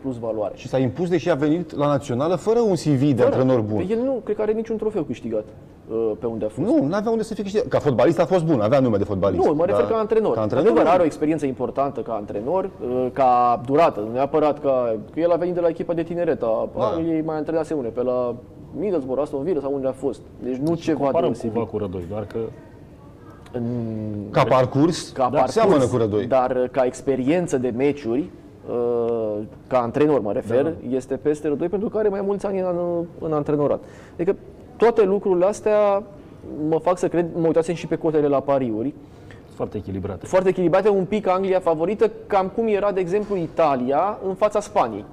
plus 0.00 0.18
valoare. 0.18 0.52
Și 0.56 0.68
s-a 0.68 0.78
impus, 0.78 1.08
deși 1.08 1.30
a 1.30 1.34
venit 1.34 1.76
la 1.76 1.86
națională 1.86 2.34
fără 2.34 2.58
un 2.60 2.74
CV 2.74 3.12
de 3.12 3.22
antrenor 3.22 3.60
bun. 3.60 3.76
Păi 3.76 3.88
El 3.90 3.98
nu, 4.04 4.20
cred 4.24 4.36
că 4.36 4.42
are 4.42 4.52
niciun 4.52 4.76
trofeu 4.76 5.02
câștigat 5.02 5.44
uh, 5.90 6.10
pe 6.20 6.26
unde 6.26 6.44
a 6.44 6.48
fost. 6.48 6.68
Nu, 6.68 6.84
nu 6.84 6.94
avea 6.94 7.10
unde 7.10 7.22
să 7.22 7.34
fie 7.34 7.42
câștigat. 7.42 7.68
Ca 7.68 7.78
fotbalist 7.78 8.18
a 8.20 8.24
fost 8.24 8.44
bun, 8.44 8.60
avea 8.60 8.80
nume 8.80 8.96
de 8.96 9.04
fotbalist. 9.04 9.46
Nu, 9.46 9.54
mă 9.54 9.64
refer 9.64 9.80
Dar 9.82 9.90
ca 9.90 9.98
antrenor. 9.98 10.28
Ca 10.30 10.36
Ca 10.36 10.40
antrenor, 10.40 10.66
Adevăr, 10.66 10.84
nu. 10.84 10.90
are 10.90 11.02
o 11.02 11.04
experiență 11.04 11.46
importantă 11.46 12.00
ca 12.00 12.12
antrenor, 12.12 12.64
uh, 12.64 13.06
ca 13.12 13.60
durată, 13.66 14.00
nu 14.00 14.12
neapărat 14.12 14.60
ca... 14.60 14.96
Că 15.14 15.20
el 15.20 15.30
a 15.30 15.36
venit 15.36 15.54
de 15.54 15.60
la 15.60 15.68
echipa 15.68 15.92
de 15.92 16.02
tineret 16.02 16.42
a 16.42 16.68
Da. 16.76 16.84
Angliei, 16.84 17.22
mai 17.22 17.36
antrenase 17.36 17.74
unde, 17.74 17.88
pe 17.88 18.02
la 18.02 18.34
Middlesbrough, 18.78 19.20
Aston 19.22 19.42
Villa 19.42 19.60
sau 19.60 19.74
unde 19.74 19.86
a 19.86 19.92
fost. 19.92 20.20
Deci 20.42 20.56
nu 20.56 20.74
ceva 20.74 20.98
Comparăm 20.98 21.28
deosebit. 21.28 21.52
cumva 21.52 21.68
cu 21.68 21.78
Rădoi, 21.78 22.02
doar 22.08 22.24
că 22.24 22.38
Ca 24.30 24.44
parcurs, 24.44 25.08
ca 25.10 25.22
da, 25.22 25.28
parcurs, 25.28 25.52
seamănă 25.52 25.86
cu 25.86 25.96
Rădoi. 25.96 26.26
Dar 26.26 26.56
uh, 26.56 26.68
ca 26.70 26.84
experiență 26.84 27.58
de 27.58 27.72
meciuri, 27.76 28.30
uh, 28.70 29.34
ca 29.66 29.78
antrenor 29.82 30.20
mă 30.20 30.32
refer, 30.32 30.62
Da. 30.62 30.70
este 30.90 31.16
peste 31.16 31.48
Rădoi 31.48 31.68
pentru 31.68 31.88
că 31.88 31.98
are 31.98 32.08
mai 32.08 32.20
mulți 32.20 32.46
ani 32.46 32.60
în, 32.60 33.04
în 33.18 33.32
antrenorat. 33.32 33.80
Adică 34.14 34.36
toate 34.76 35.04
lucrurile 35.04 35.44
astea 35.46 36.02
mă 36.68 36.78
fac 36.78 36.98
să 36.98 37.08
cred, 37.08 37.26
mă 37.34 37.46
uitasem 37.46 37.74
și 37.74 37.86
pe 37.86 37.96
cotele 37.96 38.26
la 38.26 38.40
pariuri, 38.40 38.94
foarte 39.54 39.76
echilibrate. 39.76 40.26
foarte 40.26 40.48
echilibrate, 40.48 40.88
un 40.88 41.04
pic 41.04 41.28
Anglia 41.28 41.60
favorită, 41.60 42.10
cam 42.26 42.48
cum 42.54 42.66
era, 42.66 42.92
de 42.92 43.00
exemplu, 43.00 43.36
Italia 43.36 44.18
în 44.28 44.34
fața 44.34 44.60
Spaniei. 44.60 45.04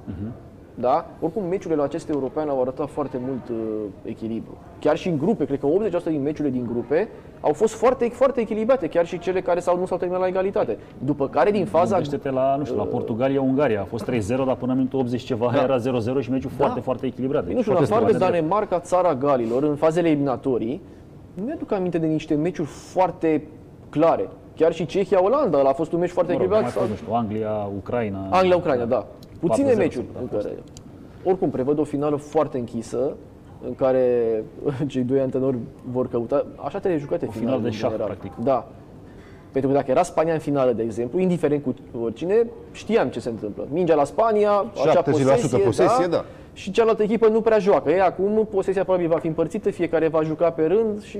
Da? 0.79 1.05
Oricum, 1.21 1.43
meciurile 1.43 1.75
la 1.75 1.83
aceste 1.83 2.11
europene 2.13 2.49
au 2.49 2.61
arătat 2.61 2.89
foarte 2.89 3.19
mult 3.27 3.49
uh, 3.49 3.57
echilibru. 4.03 4.57
Chiar 4.79 4.97
și 4.97 5.07
în 5.09 5.17
grupe, 5.17 5.45
cred 5.45 5.59
că 5.59 5.67
80% 5.99 6.03
din 6.03 6.21
meciurile 6.21 6.53
din 6.53 6.67
grupe 6.71 7.09
au 7.41 7.53
fost 7.53 7.73
foarte, 7.73 8.09
foarte 8.13 8.41
echilibrate, 8.41 8.87
chiar 8.87 9.05
și 9.05 9.19
cele 9.19 9.41
care 9.41 9.59
s-au, 9.59 9.77
nu 9.77 9.85
s-au 9.85 9.97
terminat 9.97 10.21
la 10.21 10.27
egalitate. 10.27 10.77
După 10.97 11.27
care, 11.27 11.51
din 11.51 11.65
faza... 11.65 11.93
Gândește-te 11.93 12.29
la, 12.29 12.55
nu 12.55 12.63
știu, 12.65 12.77
la 12.77 12.83
Portugalia-Ungaria. 12.83 13.81
A 13.81 13.83
fost 13.83 14.09
3-0, 14.11 14.11
dar 14.27 14.55
până 14.55 14.71
în 14.71 14.77
minutul 14.77 14.99
80 14.99 15.21
ceva 15.21 15.51
Da. 15.53 15.61
era 15.63 15.77
0-0 15.77 15.81
și 16.19 16.31
meciul 16.31 16.49
foarte, 16.57 16.79
foarte 16.79 17.05
echilibrat. 17.05 17.45
Deci 17.45 17.55
nu 17.55 17.61
știu, 17.61 17.71
în 17.71 17.77
foarte 17.77 17.93
afară 17.95 18.11
de 18.11 18.17
foarte 18.17 18.37
Danemarca, 18.37 18.79
țara 18.79 19.15
Galilor, 19.15 19.63
în 19.63 19.75
fazele 19.75 20.07
eliminatorii, 20.07 20.81
nu 21.33 21.43
mi-aduc 21.43 21.71
aminte 21.71 21.97
de 21.97 22.07
niște 22.07 22.35
meciuri 22.35 22.67
foarte 22.67 23.43
clare. 23.89 24.29
Chiar 24.55 24.73
și 24.73 24.85
Cehia-Olanda, 24.85 25.57
ăla 25.59 25.69
a 25.69 25.73
fost 25.73 25.91
un 25.91 25.99
meci 25.99 26.09
foarte 26.09 26.33
Mă 26.33 26.39
rog, 26.39 26.49
mai 26.49 26.59
echilibrat. 26.59 26.87
fost, 26.87 27.01
nu 27.01 27.05
știu, 27.05 27.13
Anglia, 27.23 27.69
Ucraina. 27.77 28.27
Anglia-Ucraina, 28.29 28.85
da. 28.85 29.05
Puține 29.39 29.73
4-0 29.73 29.77
meciuri 29.77 30.05
sau 30.13 30.21
în 30.21 30.27
care... 30.27 30.55
Oricum, 31.23 31.49
prevăd 31.49 31.79
o 31.79 31.83
finală 31.83 32.15
foarte 32.15 32.57
închisă, 32.57 33.15
în 33.67 33.75
care 33.75 34.43
cei 34.87 35.03
doi 35.03 35.19
antrenori 35.19 35.57
vor 35.91 36.07
căuta... 36.07 36.45
Așa 36.55 36.79
trebuie 36.79 36.99
jucate 36.99 37.25
O 37.25 37.31
finalele, 37.31 37.45
finală 37.45 37.61
de 37.61 37.67
în 37.67 37.73
șah, 37.73 37.89
general. 37.89 38.07
practic. 38.07 38.45
Da. 38.45 38.67
Pentru 39.51 39.69
că 39.71 39.75
dacă 39.75 39.91
era 39.91 40.03
Spania 40.03 40.33
în 40.33 40.39
finală, 40.39 40.71
de 40.71 40.83
exemplu, 40.83 41.19
indiferent 41.19 41.63
cu 41.63 41.75
oricine, 42.03 42.47
știam 42.71 43.07
ce 43.07 43.19
se 43.19 43.29
întâmplă. 43.29 43.67
Mingea 43.71 43.95
la 43.95 44.03
Spania, 44.03 44.65
acea 44.83 45.01
70% 45.01 45.05
posesie, 45.05 45.57
posesie, 45.57 46.05
da. 46.09 46.25
Și 46.53 46.71
cealaltă 46.71 47.03
echipă 47.03 47.27
nu 47.27 47.41
prea 47.41 47.59
joacă. 47.59 47.89
Ei, 47.89 47.99
acum 48.01 48.47
posesia 48.51 48.83
probabil 48.83 49.07
va 49.07 49.17
fi 49.17 49.27
împărțită, 49.27 49.69
fiecare 49.69 50.07
va 50.07 50.21
juca 50.23 50.49
pe 50.49 50.65
rând 50.65 51.03
și 51.03 51.19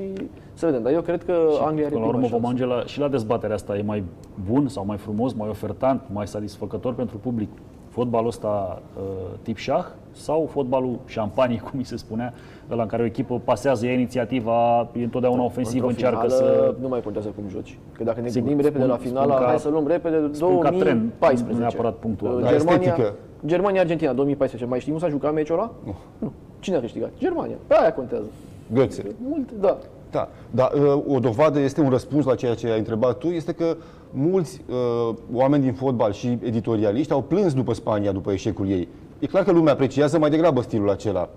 să 0.53 0.65
vedem. 0.65 0.81
Dar 0.83 0.93
eu 0.93 1.01
cred 1.01 1.23
că 1.23 1.33
Anglia 1.61 1.85
are 1.85 1.93
Până 1.93 2.05
la 2.05 2.11
prima 2.11 2.25
urmă 2.25 2.27
vom 2.27 2.29
șansă. 2.29 2.45
ajunge 2.45 2.65
la, 2.65 2.85
și 2.85 2.99
la 2.99 3.07
dezbaterea 3.07 3.55
asta. 3.55 3.77
E 3.77 3.81
mai 3.81 4.03
bun 4.49 4.67
sau 4.67 4.85
mai 4.85 4.97
frumos, 4.97 5.33
mai 5.33 5.49
ofertant, 5.49 6.01
mai 6.13 6.27
satisfăcător 6.27 6.93
pentru 6.93 7.17
public 7.17 7.49
fotbalul 7.89 8.27
ăsta 8.27 8.81
uh, 8.97 9.03
tip 9.41 9.57
șah 9.57 9.85
sau 10.11 10.47
fotbalul 10.51 10.99
șampanie, 11.05 11.59
cum 11.69 11.71
mi 11.77 11.83
se 11.85 11.97
spunea, 11.97 12.33
ăla 12.71 12.81
în 12.81 12.87
care 12.87 13.01
o 13.01 13.05
echipă 13.05 13.41
pasează, 13.43 13.85
ia 13.85 13.91
inițiativa, 13.93 14.87
e 14.99 15.03
întotdeauna 15.03 15.43
ofensiv, 15.43 15.73
Într-o 15.83 15.89
încearcă 15.89 16.27
finală, 16.27 16.53
să... 16.53 16.75
Nu 16.81 16.87
mai 16.87 17.01
contează 17.01 17.27
cum 17.35 17.43
joci. 17.49 17.77
Că 17.91 18.03
dacă 18.03 18.21
ne 18.21 18.27
Sigur, 18.29 18.47
gândim 18.47 18.65
repede 18.65 18.83
spun- 18.83 18.89
la 18.89 18.97
finala, 18.97 19.33
spun 19.33 19.43
ca- 19.43 19.49
hai 19.49 19.59
să 19.59 19.69
luăm 19.69 19.87
repede 19.87 20.29
spun 20.31 20.59
ca 20.59 20.69
trend, 20.69 20.83
2014. 20.83 21.53
nu 21.53 21.59
neapărat 21.59 21.93
punctual, 21.95 22.33
Uh, 22.35 22.41
dar 22.41 22.51
Germania, 22.51 22.81
estetică. 22.87 23.13
Germania-Argentina, 23.45 24.13
2014. 24.13 24.69
Mai 24.69 24.79
știi 24.79 24.91
cum 24.91 25.01
s-a 25.01 25.09
jucat 25.09 25.33
meciul 25.33 25.55
ăla? 25.57 25.71
Nu. 25.85 25.95
nu. 26.17 26.31
Cine 26.59 26.75
a 26.75 26.79
câștigat? 26.79 27.09
Germania. 27.19 27.55
Pe 27.67 27.75
aia 27.79 27.93
contează. 27.93 28.25
Götze. 28.73 29.03
Mult, 29.29 29.51
da. 29.59 29.77
Da, 30.11 30.29
dar 30.51 30.71
uh, 30.73 31.03
o 31.15 31.19
dovadă 31.19 31.59
este 31.59 31.81
un 31.81 31.89
răspuns 31.89 32.25
la 32.25 32.35
ceea 32.35 32.53
ce 32.55 32.67
ai 32.67 32.77
întrebat 32.77 33.17
tu, 33.17 33.27
este 33.27 33.51
că 33.51 33.75
mulți 34.11 34.61
uh, 34.69 35.15
oameni 35.33 35.63
din 35.63 35.73
fotbal 35.73 36.11
și 36.11 36.37
editorialiști 36.43 37.11
au 37.11 37.21
plâns 37.21 37.53
după 37.53 37.73
Spania, 37.73 38.11
după 38.11 38.31
eșecul 38.31 38.69
ei. 38.69 38.87
E 39.19 39.25
clar 39.27 39.43
că 39.43 39.51
lumea 39.51 39.73
apreciază 39.73 40.19
mai 40.19 40.29
degrabă 40.29 40.61
stilul 40.61 40.89
acela. 40.89 41.29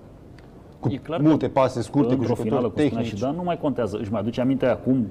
Cu 0.81 0.89
E 0.93 0.97
clar 0.97 1.21
că 1.21 1.27
multe 1.27 1.49
pase 1.49 1.83
scurte, 1.83 2.15
cu 2.15 2.21
într-o 2.21 2.35
finală, 2.35 2.61
jucători 2.61 2.73
cum 2.75 2.85
spunea 2.85 3.03
tehnici. 3.03 3.19
și 3.19 3.25
Dan, 3.25 3.35
nu 3.37 3.43
mai 3.43 3.59
contează. 3.59 3.97
Își 4.01 4.11
mai 4.13 4.21
aduce 4.21 4.41
aminte 4.41 4.67
acum 4.67 5.07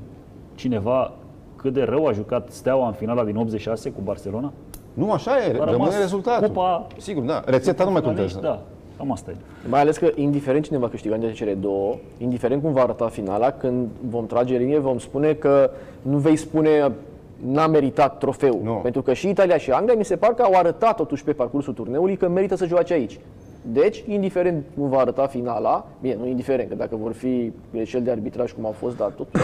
cineva 0.56 1.13
cât 1.56 1.74
de 1.74 1.82
rău 1.84 2.06
a 2.06 2.12
jucat 2.12 2.50
Steaua 2.52 2.88
în 2.88 2.93
finala 2.93 3.24
din 3.24 3.36
86 3.36 3.89
cu 3.89 4.02
Barcelona? 4.04 4.52
Nu, 4.93 5.12
așa 5.12 5.32
e, 5.38 5.52
rămas 5.52 5.69
rămâne 5.71 5.97
rezultatul. 6.00 6.47
cupa- 6.50 6.88
Sigur, 6.97 7.24
da. 7.24 7.41
Rețeta 7.45 7.84
nu 7.84 7.91
mai 7.91 8.02
contează. 8.02 8.39
Da, 8.41 8.62
cam 8.97 9.12
asta 9.12 9.32
e. 9.32 9.36
Mai 9.69 9.80
ales 9.82 9.97
că, 9.97 10.10
indiferent 10.15 10.63
cine 10.65 10.78
va 10.78 10.88
câștiga 10.89 11.15
între 11.15 11.32
cele 11.32 11.54
două, 11.54 11.95
indiferent 12.17 12.62
cum 12.62 12.71
va 12.74 12.82
arăta 12.82 13.08
finala, 13.08 13.50
când 13.52 13.88
vom 14.10 14.26
trage 14.26 14.58
linie, 14.58 14.80
vom 14.80 14.97
spune 14.97 15.34
că 15.34 15.69
nu 16.02 16.17
vei 16.17 16.36
spune 16.36 16.91
n-a 17.45 17.67
meritat 17.67 18.17
trofeul. 18.17 18.60
Nu. 18.63 18.73
Pentru 18.73 19.01
că 19.01 19.13
și 19.13 19.30
Italia 19.30 19.58
și 19.58 19.71
Anglia 19.71 19.95
mi 19.95 20.06
se 20.06 20.15
par 20.15 20.34
că 20.34 20.41
au 20.41 20.54
arătat 20.54 20.95
totuși 20.95 21.23
pe 21.23 21.34
parcursul 21.34 21.73
turneului 21.73 22.15
că 22.15 22.30
merită 22.30 22.56
să 22.56 22.65
joace 22.65 22.93
aici. 22.93 23.19
Deci, 23.62 24.04
indiferent 24.08 24.65
cum 24.77 24.89
va 24.89 24.99
arăta 24.99 25.27
finala, 25.27 25.88
bine, 26.01 26.15
nu 26.15 26.27
indiferent, 26.27 26.69
că 26.69 26.75
dacă 26.75 26.95
vor 26.95 27.13
fi 27.13 27.51
greșeli 27.73 28.04
de 28.04 28.12
arbitraj 28.12 28.51
cum 28.51 28.65
au 28.65 28.71
fost, 28.71 28.97
dar 28.97 29.10
totuși. 29.10 29.43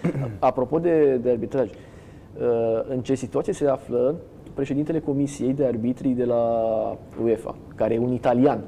Apropo 0.38 0.78
de, 0.78 1.16
de 1.22 1.30
arbitraj, 1.30 1.70
uh, 1.70 2.84
în 2.88 3.00
ce 3.00 3.14
situație 3.14 3.52
se 3.52 3.68
află 3.68 4.14
președintele 4.54 5.00
Comisiei 5.00 5.52
de 5.52 5.64
Arbitrii 5.64 6.12
de 6.14 6.24
la 6.24 6.44
UEFA, 7.22 7.54
care 7.74 7.94
e 7.94 7.98
un 7.98 8.12
italian, 8.12 8.60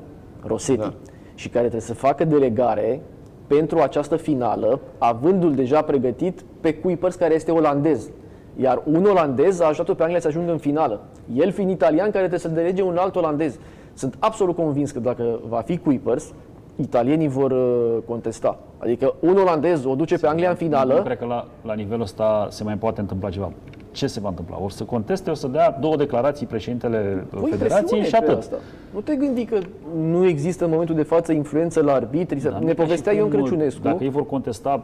Rossetti, 0.46 0.80
Da. 0.80 0.94
și 1.34 1.48
care 1.48 1.60
trebuie 1.60 1.86
să 1.86 1.94
facă 1.94 2.24
delegare 2.24 3.00
pentru 3.46 3.78
această 3.78 4.16
finală, 4.16 4.80
avându-l 4.98 5.54
deja 5.54 5.82
pregătit 5.82 6.44
pe 6.60 6.74
Kuipers, 6.74 7.14
care 7.14 7.34
este 7.34 7.50
olandez. 7.50 8.10
Iar 8.56 8.82
un 8.84 9.04
olandez 9.04 9.60
a 9.60 9.66
ajutat-o 9.66 9.94
pe 9.94 10.02
Anglia 10.02 10.20
să 10.20 10.28
ajungă 10.28 10.50
în 10.52 10.58
finală. 10.58 11.00
El 11.34 11.52
fiind 11.52 11.70
italian, 11.70 12.04
care 12.04 12.18
trebuie 12.18 12.38
să 12.38 12.48
delege 12.48 12.82
un 12.82 12.96
alt 12.96 13.16
olandez. 13.16 13.58
Sunt 13.94 14.16
absolut 14.18 14.56
convins 14.56 14.90
că 14.90 15.00
dacă 15.00 15.40
va 15.48 15.60
fi 15.60 15.78
Kuipers, 15.78 16.32
italienii 16.76 17.28
vor 17.28 17.50
uh, 17.50 17.96
contesta. 18.06 18.58
Adică 18.78 19.14
un 19.20 19.36
olandez 19.36 19.84
o 19.84 19.94
duce 19.94 20.18
pe 20.18 20.26
Anglia 20.26 20.48
în 20.48 20.56
Nu 20.60 20.66
finală, 20.66 21.02
cred 21.04 21.18
că 21.18 21.24
la, 21.24 21.46
la 21.62 21.74
nivelul 21.74 22.02
ăsta 22.02 22.46
se 22.50 22.64
mai 22.64 22.74
poate 22.74 23.00
întâmpla 23.00 23.28
ceva. 23.28 23.52
Ce 23.90 24.06
se 24.06 24.20
va 24.20 24.28
întâmpla? 24.28 24.58
O 24.64 24.68
să 24.68 24.84
conteste, 24.84 25.30
o 25.30 25.34
să 25.34 25.46
dea 25.46 25.76
două 25.80 25.96
declarații 25.96 26.46
președintele 26.46 27.26
pui 27.30 27.50
Federației 27.50 28.00
presiune 28.00 28.04
și 28.04 28.10
pe 28.10 28.16
atât. 28.16 28.36
Asta. 28.36 28.56
Nu 28.94 29.00
te 29.00 29.14
gândi 29.14 29.44
că 29.44 29.58
nu 30.00 30.26
există 30.26 30.64
în 30.64 30.70
momentul 30.70 30.94
de 30.94 31.02
față 31.02 31.32
influență 31.32 31.82
la 31.82 31.92
arbitri. 31.92 32.40
Dar 32.40 32.52
nu 32.52 32.58
ne 32.58 32.64
ca 32.64 32.70
și 32.70 32.88
povestea 32.88 33.12
Ion 33.12 33.30
cum, 33.30 33.38
Crăciunescu. 33.38 33.82
Dacă 33.82 34.04
ei 34.04 34.10
vor 34.10 34.26
contesta, 34.26 34.82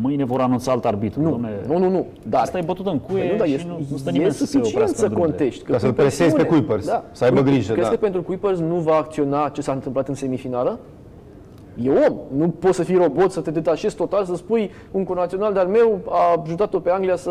mâine 0.00 0.24
vor 0.24 0.40
anunța 0.40 0.72
alt 0.72 0.84
arbitru. 0.84 1.20
Nu, 1.20 1.30
Dom'le, 1.40 1.66
nu, 1.66 1.78
nu, 1.78 1.90
nu. 1.90 2.06
Dar 2.28 2.40
Asta 2.40 2.58
e 2.58 2.62
bătut 2.66 2.86
în 2.86 2.98
cuie 2.98 3.20
Păi 3.22 3.30
nu, 3.30 3.36
dar 3.36 3.46
și 3.46 3.54
e, 3.54 3.64
nu, 3.68 3.80
nu 3.90 3.96
stă 3.96 4.08
e 4.08 4.12
nimeni 4.12 4.32
să 4.32 4.38
se 4.38 4.44
suficient 4.44 4.66
oprească 4.74 4.96
să 4.96 5.04
în 5.04 5.10
drumule. 5.10 5.30
contești. 5.30 5.62
Ca 5.64 5.78
să-l 5.78 5.88
Kuipers 5.92 6.14
presezi 6.16 6.34
pe 6.36 6.42
spune- 6.42 6.58
Kuipers, 6.58 6.86
să 7.12 7.24
aibă 7.24 7.40
grijă, 7.40 7.72
Crezi 7.72 7.88
da. 7.88 7.94
că 7.94 8.00
pentru 8.00 8.22
Kuipers 8.22 8.58
nu 8.58 8.74
va 8.74 8.94
acționa 8.94 9.48
ce 9.48 9.60
s-a 9.60 9.72
întâmplat 9.72 10.08
în 10.08 10.14
semifinală? 10.14 10.78
E 11.82 11.90
om. 11.90 12.16
Nu 12.36 12.48
poți 12.48 12.76
să 12.76 12.82
fii 12.82 12.96
robot, 12.96 13.30
să 13.30 13.40
te 13.40 13.50
detașezi 13.50 13.94
total, 13.96 14.24
să 14.24 14.34
spui 14.34 14.70
un 14.90 15.04
conațional 15.04 15.52
de-al 15.52 15.66
meu 15.66 15.98
a 16.08 16.42
ajutat-o 16.44 16.78
pe 16.78 16.90
Anglia 16.90 17.16
să... 17.16 17.30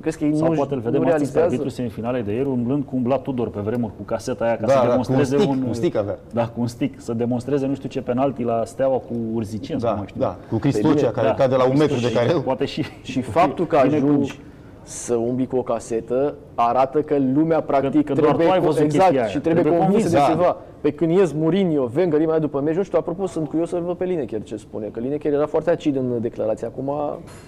Crezi 0.00 0.18
că 0.18 0.24
ei 0.24 0.36
Sau 0.36 0.48
nu, 0.48 0.54
poate 0.54 0.74
îl 0.74 0.80
nu 0.84 0.90
vedem 0.90 1.06
astăzi 1.06 1.32
pe 1.32 1.38
realizează? 1.38 1.46
arbitru 1.46 1.68
semifinale 1.68 2.20
de 2.20 2.32
ieri, 2.32 2.48
umblând 2.48 2.84
cu 2.84 2.96
umblat 2.96 3.22
Tudor 3.22 3.48
pe 3.48 3.60
vremuri 3.60 3.92
cu 3.96 4.02
caseta 4.02 4.44
aia 4.44 4.56
ca 4.56 4.66
Da, 4.66 4.72
să 4.72 4.74
da, 4.74 4.80
cu 4.80 4.84
un 4.86 4.90
demonstreze 4.90 5.36
stick, 5.36 5.50
un... 5.52 5.62
un 5.66 5.72
stick 5.72 5.96
avea. 5.96 6.18
Da, 6.32 6.46
cu 6.48 6.60
un 6.60 6.66
stick. 6.66 7.00
Să 7.00 7.12
demonstreze 7.12 7.66
nu 7.66 7.74
știu 7.74 7.88
ce 7.88 8.00
penalti 8.02 8.42
la 8.42 8.62
Steaua 8.64 8.96
cu 8.98 9.14
Urzicen 9.34 9.78
sau 9.78 9.90
Da, 9.90 9.96
mai 9.96 10.04
știu. 10.08 10.20
da, 10.20 10.36
cu 10.50 10.56
Cristocea, 10.56 10.94
bine, 10.94 11.08
care 11.14 11.26
da. 11.26 11.34
cade 11.34 11.56
la 11.56 11.64
un 11.68 11.76
metru 11.76 11.96
de 12.00 12.12
care 12.12 12.32
Poate 12.32 12.64
și... 12.64 12.84
Și 13.02 13.20
faptul 13.20 13.66
că 13.66 13.78
Vine 13.82 13.98
cu- 13.98 14.06
ajungi 14.06 14.40
să 14.86 15.14
umbli 15.14 15.46
cu 15.46 15.56
o 15.56 15.62
casetă 15.62 16.34
arată 16.54 17.00
că 17.00 17.16
lumea 17.34 17.60
practic 17.60 18.04
că 18.04 18.12
doar 18.12 18.36
tu 18.36 18.50
ai 18.50 18.60
văzut 18.60 18.82
chestia 18.82 19.04
exact 19.06 19.14
aia. 19.16 19.26
și 19.26 19.38
trebuie, 19.38 19.62
Trebuie 19.62 19.80
convinsă 19.82 20.08
de 20.08 20.16
convins, 20.16 20.36
da. 20.36 20.42
ceva. 20.42 20.56
Pe 20.80 20.90
când 20.92 21.10
ies 21.10 21.32
Mourinho, 21.32 21.90
Wenger, 21.96 22.20
imediat 22.20 22.40
după 22.40 22.60
meci, 22.60 22.74
nu 22.76 22.82
știu, 22.82 22.98
apropo, 22.98 23.26
sunt 23.26 23.48
curios 23.48 23.68
să-l 23.68 23.82
văd 23.82 23.96
pe 23.96 24.04
Lineker 24.04 24.42
ce 24.42 24.56
spune, 24.56 24.86
că 24.86 25.00
Lineker 25.00 25.32
era 25.32 25.46
foarte 25.46 25.70
acid 25.70 25.96
în 25.96 26.20
declarație, 26.20 26.66
acum 26.66 26.92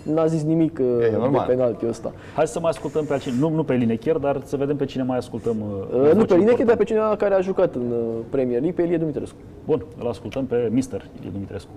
n-a 0.02 0.26
zis 0.26 0.42
nimic 0.42 0.78
uh, 0.80 0.86
de 0.98 1.14
normal. 1.18 1.46
penaltiul 1.46 1.90
ăsta. 1.90 2.12
Hai 2.34 2.46
să 2.46 2.60
mai 2.60 2.70
ascultăm 2.70 3.04
pe 3.04 3.12
altcineva, 3.12 3.48
nu, 3.48 3.54
nu 3.54 3.62
pe 3.64 3.74
Lineker, 3.74 4.16
dar 4.16 4.40
să 4.44 4.56
vedem 4.56 4.76
pe 4.76 4.84
cine 4.84 5.02
mai 5.02 5.16
ascultăm. 5.16 5.56
uh, 5.60 5.66
Uh, 5.66 6.00
nu 6.00 6.02
voce 6.02 6.12
pe 6.12 6.12
Lineker, 6.12 6.38
importantă. 6.38 6.64
dar 6.64 6.76
pe 6.76 6.84
cineva 6.84 7.16
care 7.16 7.34
a 7.34 7.40
jucat 7.40 7.74
în 7.74 7.90
uh, 7.90 8.24
Premier 8.30 8.60
League, 8.60 8.76
pe 8.76 8.82
Elie 8.82 8.96
Dumitrescu. 8.96 9.36
Bun, 9.64 9.84
îl 10.00 10.08
ascultăm 10.08 10.44
pe 10.46 10.68
Mister 10.72 11.04
Ilie 11.18 11.30
Dumitrescu. 11.32 11.70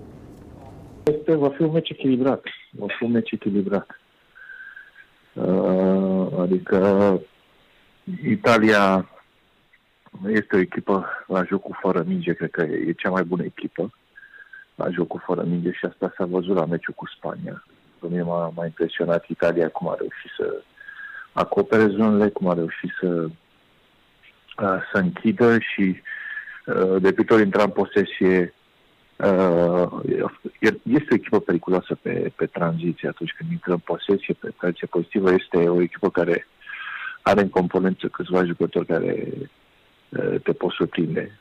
Este, 1.02 1.34
va 1.34 1.48
fi 1.48 1.62
un 1.62 1.70
meci 1.72 1.90
echilibrat. 1.90 2.42
Va 2.70 2.86
fi 2.98 3.04
un 3.04 3.10
meci 3.10 3.30
echilibrat. 3.32 3.86
Uh, 5.32 6.26
adică 6.38 7.20
Italia 8.24 9.08
este 10.28 10.56
o 10.56 10.58
echipă 10.58 11.08
la 11.26 11.44
jocul 11.44 11.78
fără 11.80 12.04
minge, 12.06 12.32
cred 12.32 12.50
că 12.50 12.62
e 12.62 12.92
cea 12.92 13.10
mai 13.10 13.22
bună 13.22 13.44
echipă 13.44 13.90
la 14.74 14.90
jocul 14.90 15.22
fără 15.24 15.42
minge 15.42 15.72
și 15.72 15.84
asta 15.84 16.12
s-a 16.16 16.24
văzut 16.24 16.56
la 16.56 16.64
meciul 16.64 16.94
cu 16.94 17.06
Spania. 17.06 17.64
Pe 17.98 18.06
mine 18.08 18.22
m-a, 18.22 18.52
m-a 18.54 18.64
impresionat 18.64 19.28
Italia 19.28 19.68
cum 19.68 19.88
a 19.88 19.94
reușit 19.98 20.30
să 20.36 20.62
acopere 21.32 21.86
zonele, 21.86 22.28
cum 22.28 22.48
a 22.48 22.54
reușit 22.54 22.90
să, 23.00 23.28
uh, 24.62 24.80
să 24.92 24.98
închidă 24.98 25.58
și 25.58 26.00
uh, 26.66 27.02
de 27.02 27.12
câte 27.12 27.32
ori 27.32 27.42
intra 27.42 27.62
în 27.62 27.70
posesie 27.70 28.40
Uh, 28.42 28.59
este 30.82 31.08
o 31.10 31.14
echipă 31.14 31.40
periculoasă 31.40 31.98
pe, 32.02 32.32
pe 32.36 32.46
tranziție 32.46 33.08
atunci 33.08 33.34
când 33.36 33.50
intră 33.50 33.72
în 33.72 33.78
posesie, 33.78 34.34
pe 34.40 34.54
tranziție 34.58 34.86
pozitivă. 34.86 35.32
Este 35.32 35.68
o 35.68 35.80
echipă 35.80 36.10
care 36.10 36.46
are 37.22 37.40
în 37.40 37.48
componență 37.48 38.06
câțiva 38.08 38.44
jucători 38.44 38.86
care 38.86 39.28
uh, 40.08 40.40
te 40.42 40.52
pot 40.52 40.72
surprinde. 40.72 41.38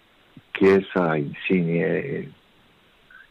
Chiesa, 0.51 1.15
Insigne, 1.15 2.27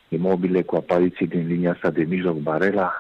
Imobile 0.09 0.63
cu 0.63 0.77
apariții 0.77 1.27
din 1.27 1.47
linia 1.47 1.73
asta 1.73 1.91
de 1.91 2.03
mijloc, 2.03 2.37
Barela. 2.37 2.93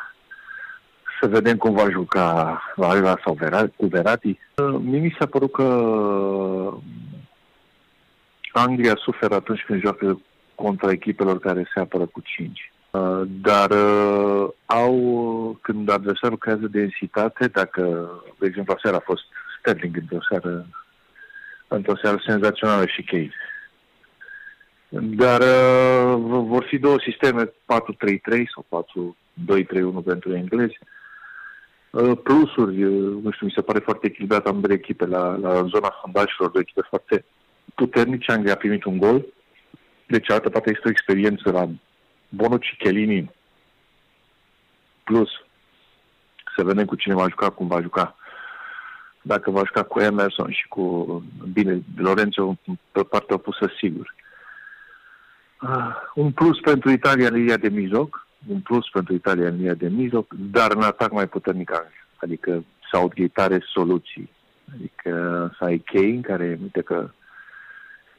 Să 1.20 1.28
vedem 1.28 1.56
cum 1.56 1.74
va 1.74 1.90
juca 1.90 2.60
Barela 2.76 3.18
sau 3.24 3.34
Vera, 3.34 3.66
cu 3.76 3.86
Verati. 3.86 4.38
Uh, 4.56 4.80
Mie 4.82 5.00
mi 5.00 5.16
s-a 5.18 5.26
părut 5.26 5.52
că 5.52 5.64
Anglia 8.52 8.94
suferă 8.96 9.34
atunci 9.34 9.64
când 9.66 9.80
joacă 9.80 10.20
contra 10.62 10.90
echipelor 10.90 11.38
care 11.38 11.70
se 11.74 11.80
apără 11.80 12.06
cu 12.06 12.20
5. 12.20 12.72
Uh, 12.90 13.22
Dar 13.26 13.70
uh, 13.70 14.48
au, 14.66 14.94
când 15.62 15.90
adversarul 15.90 16.38
creează 16.38 16.66
densitate, 16.66 17.46
dacă, 17.46 18.10
de 18.38 18.46
exemplu, 18.46 18.74
aseară 18.76 18.96
a 18.96 19.02
fost 19.04 19.22
Sterling 19.58 19.96
într-o 19.96 20.26
seară, 20.30 20.66
într-o 21.68 21.96
seară 22.02 22.22
senzațională 22.26 22.86
și 22.86 23.02
Kane. 23.02 23.32
Dar 25.22 25.40
uh, 25.40 26.14
v- 26.16 26.46
vor 26.46 26.64
fi 26.64 26.78
două 26.78 26.96
sisteme, 27.00 27.44
4-3-3 27.44 27.50
sau 28.54 28.84
4-2-3-1 30.00 30.04
pentru 30.04 30.34
englezi. 30.34 30.78
Uh, 31.90 32.18
Plusuri, 32.22 32.84
uh, 32.84 33.22
nu 33.22 33.30
știu, 33.30 33.46
mi 33.46 33.52
se 33.54 33.62
pare 33.62 33.78
foarte 33.78 34.06
echilibrat 34.06 34.46
ambele 34.46 34.74
echipe 34.74 35.06
la, 35.06 35.36
la 35.36 35.52
zona 35.54 35.98
fundașilor, 36.02 36.50
două 36.50 36.64
echipe 36.66 36.86
foarte 36.88 37.24
puternice. 37.74 38.32
Anglia 38.32 38.52
a 38.52 38.56
primit 38.56 38.84
un 38.84 38.98
gol, 38.98 39.24
de 40.08 40.20
cealaltă 40.20 40.48
parte 40.50 40.70
este 40.70 40.88
o 40.88 40.90
experiență 40.90 41.50
la 41.50 41.68
Bonucci, 42.28 42.76
Chelini, 42.78 43.30
plus 45.04 45.28
să 46.56 46.64
vedem 46.64 46.84
cu 46.84 46.94
cine 46.94 47.14
va 47.14 47.28
juca, 47.28 47.50
cum 47.50 47.66
va 47.66 47.80
juca. 47.80 48.16
Dacă 49.22 49.50
va 49.50 49.62
juca 49.64 49.82
cu 49.82 50.00
Emerson 50.00 50.50
și 50.50 50.68
cu, 50.68 50.82
bine, 51.52 51.82
Lorenzo 51.96 52.58
pe 52.92 53.02
partea 53.02 53.34
opusă, 53.34 53.72
sigur. 53.78 54.14
Uh, 55.62 55.94
un 56.14 56.32
plus 56.32 56.60
pentru 56.60 56.90
Italia 56.90 57.28
în 57.28 57.34
linia 57.34 57.56
de 57.56 57.68
mijloc, 57.68 58.26
un 58.46 58.60
plus 58.60 58.88
pentru 58.88 59.14
Italia 59.14 59.48
în 59.48 59.56
linia 59.56 59.74
de 59.74 59.88
mijloc, 59.88 60.34
dar 60.34 60.70
în 60.70 60.82
atac 60.82 61.12
mai 61.12 61.28
puternic 61.28 61.72
Anglia. 61.72 62.06
Adică 62.16 62.64
Southgate 62.90 63.40
are 63.40 63.64
soluții. 63.72 64.30
Adică 64.74 65.10
să 65.58 65.64
ai 65.64 65.78
Kane, 65.78 66.20
care, 66.20 66.58
uite 66.62 66.80
că 66.80 67.10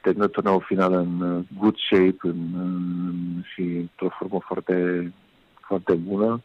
termină 0.01 0.27
turneul 0.27 0.63
final 0.67 0.93
în 0.93 1.21
uh, 1.21 1.43
good 1.57 1.75
shape 1.77 2.17
în, 2.21 2.37
în, 2.53 3.43
și 3.53 3.61
într-o 3.61 4.09
formă 4.17 4.39
foarte, 4.45 5.11
foarte 5.67 5.93
bună. 5.93 6.43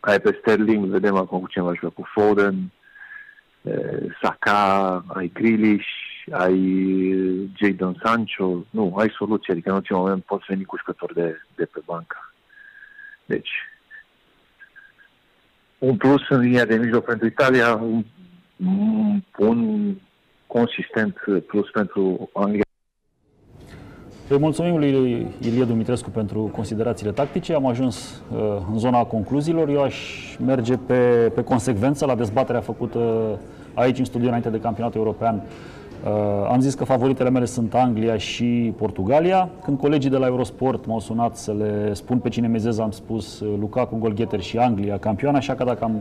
Ai 0.00 0.20
pe 0.20 0.38
Sterling, 0.40 0.86
vedem 0.86 1.16
acum 1.16 1.40
cu 1.40 1.48
ce 1.48 1.60
va 1.60 1.74
juca 1.74 1.88
cu 1.88 2.08
Foden, 2.12 2.72
eh, 3.62 4.16
Saka, 4.22 5.04
ai 5.08 5.30
Grealish, 5.34 5.88
ai 6.30 6.58
eh, 7.10 7.48
Jadon 7.56 8.00
Sancho. 8.04 8.64
Nu, 8.70 8.94
ai 8.96 9.10
soluții, 9.16 9.52
adică 9.52 9.68
în 9.68 9.74
orice 9.74 9.94
moment 9.94 10.24
poți 10.24 10.44
veni 10.48 10.64
cu 10.64 10.76
jucători 10.76 11.14
de, 11.14 11.40
de 11.54 11.64
pe 11.64 11.80
bancă. 11.84 12.32
Deci, 13.24 13.50
un 15.78 15.96
plus 15.96 16.28
în 16.28 16.40
linia 16.40 16.64
de 16.64 16.76
mijloc 16.76 17.04
pentru 17.04 17.26
Italia, 17.26 17.74
un, 17.74 18.04
un 19.36 19.94
consistent 20.52 21.14
plus 21.46 21.70
pentru 21.70 22.30
Anglia. 22.32 22.64
Îi 24.28 24.38
mulțumim 24.38 24.78
lui 24.78 25.26
Ilie 25.40 25.64
Dumitrescu 25.64 26.10
pentru 26.10 26.50
considerațiile 26.54 27.12
tactice. 27.12 27.54
Am 27.54 27.66
ajuns 27.66 28.22
uh, 28.32 28.38
în 28.72 28.78
zona 28.78 29.04
concluziilor. 29.04 29.68
Eu 29.68 29.82
aș 29.82 29.96
merge 30.44 30.76
pe, 30.76 31.32
pe 31.34 31.42
consecvență 31.42 32.06
la 32.06 32.14
dezbaterea 32.14 32.60
făcută 32.60 33.00
aici 33.74 33.98
în 33.98 34.04
studio 34.04 34.26
înainte 34.26 34.48
de 34.48 34.60
campionatul 34.60 35.00
european. 35.00 35.42
Uh, 36.04 36.10
am 36.50 36.60
zis 36.60 36.74
că 36.74 36.84
favoritele 36.84 37.30
mele 37.30 37.44
sunt 37.44 37.74
Anglia 37.74 38.16
și 38.16 38.74
Portugalia. 38.76 39.48
Când 39.64 39.78
colegii 39.78 40.10
de 40.10 40.16
la 40.16 40.26
Eurosport 40.26 40.86
m-au 40.86 41.00
sunat 41.00 41.36
să 41.36 41.52
le 41.58 41.94
spun 41.94 42.18
pe 42.18 42.28
cine 42.28 42.46
mezez, 42.46 42.78
am 42.78 42.90
spus 42.90 43.40
uh, 43.40 43.54
Lukaku, 43.60 43.96
golgheter 43.98 44.40
și 44.40 44.58
Anglia 44.58 44.98
campioană, 44.98 45.36
așa 45.36 45.54
că 45.54 45.64
dacă 45.64 45.84
am 45.84 46.00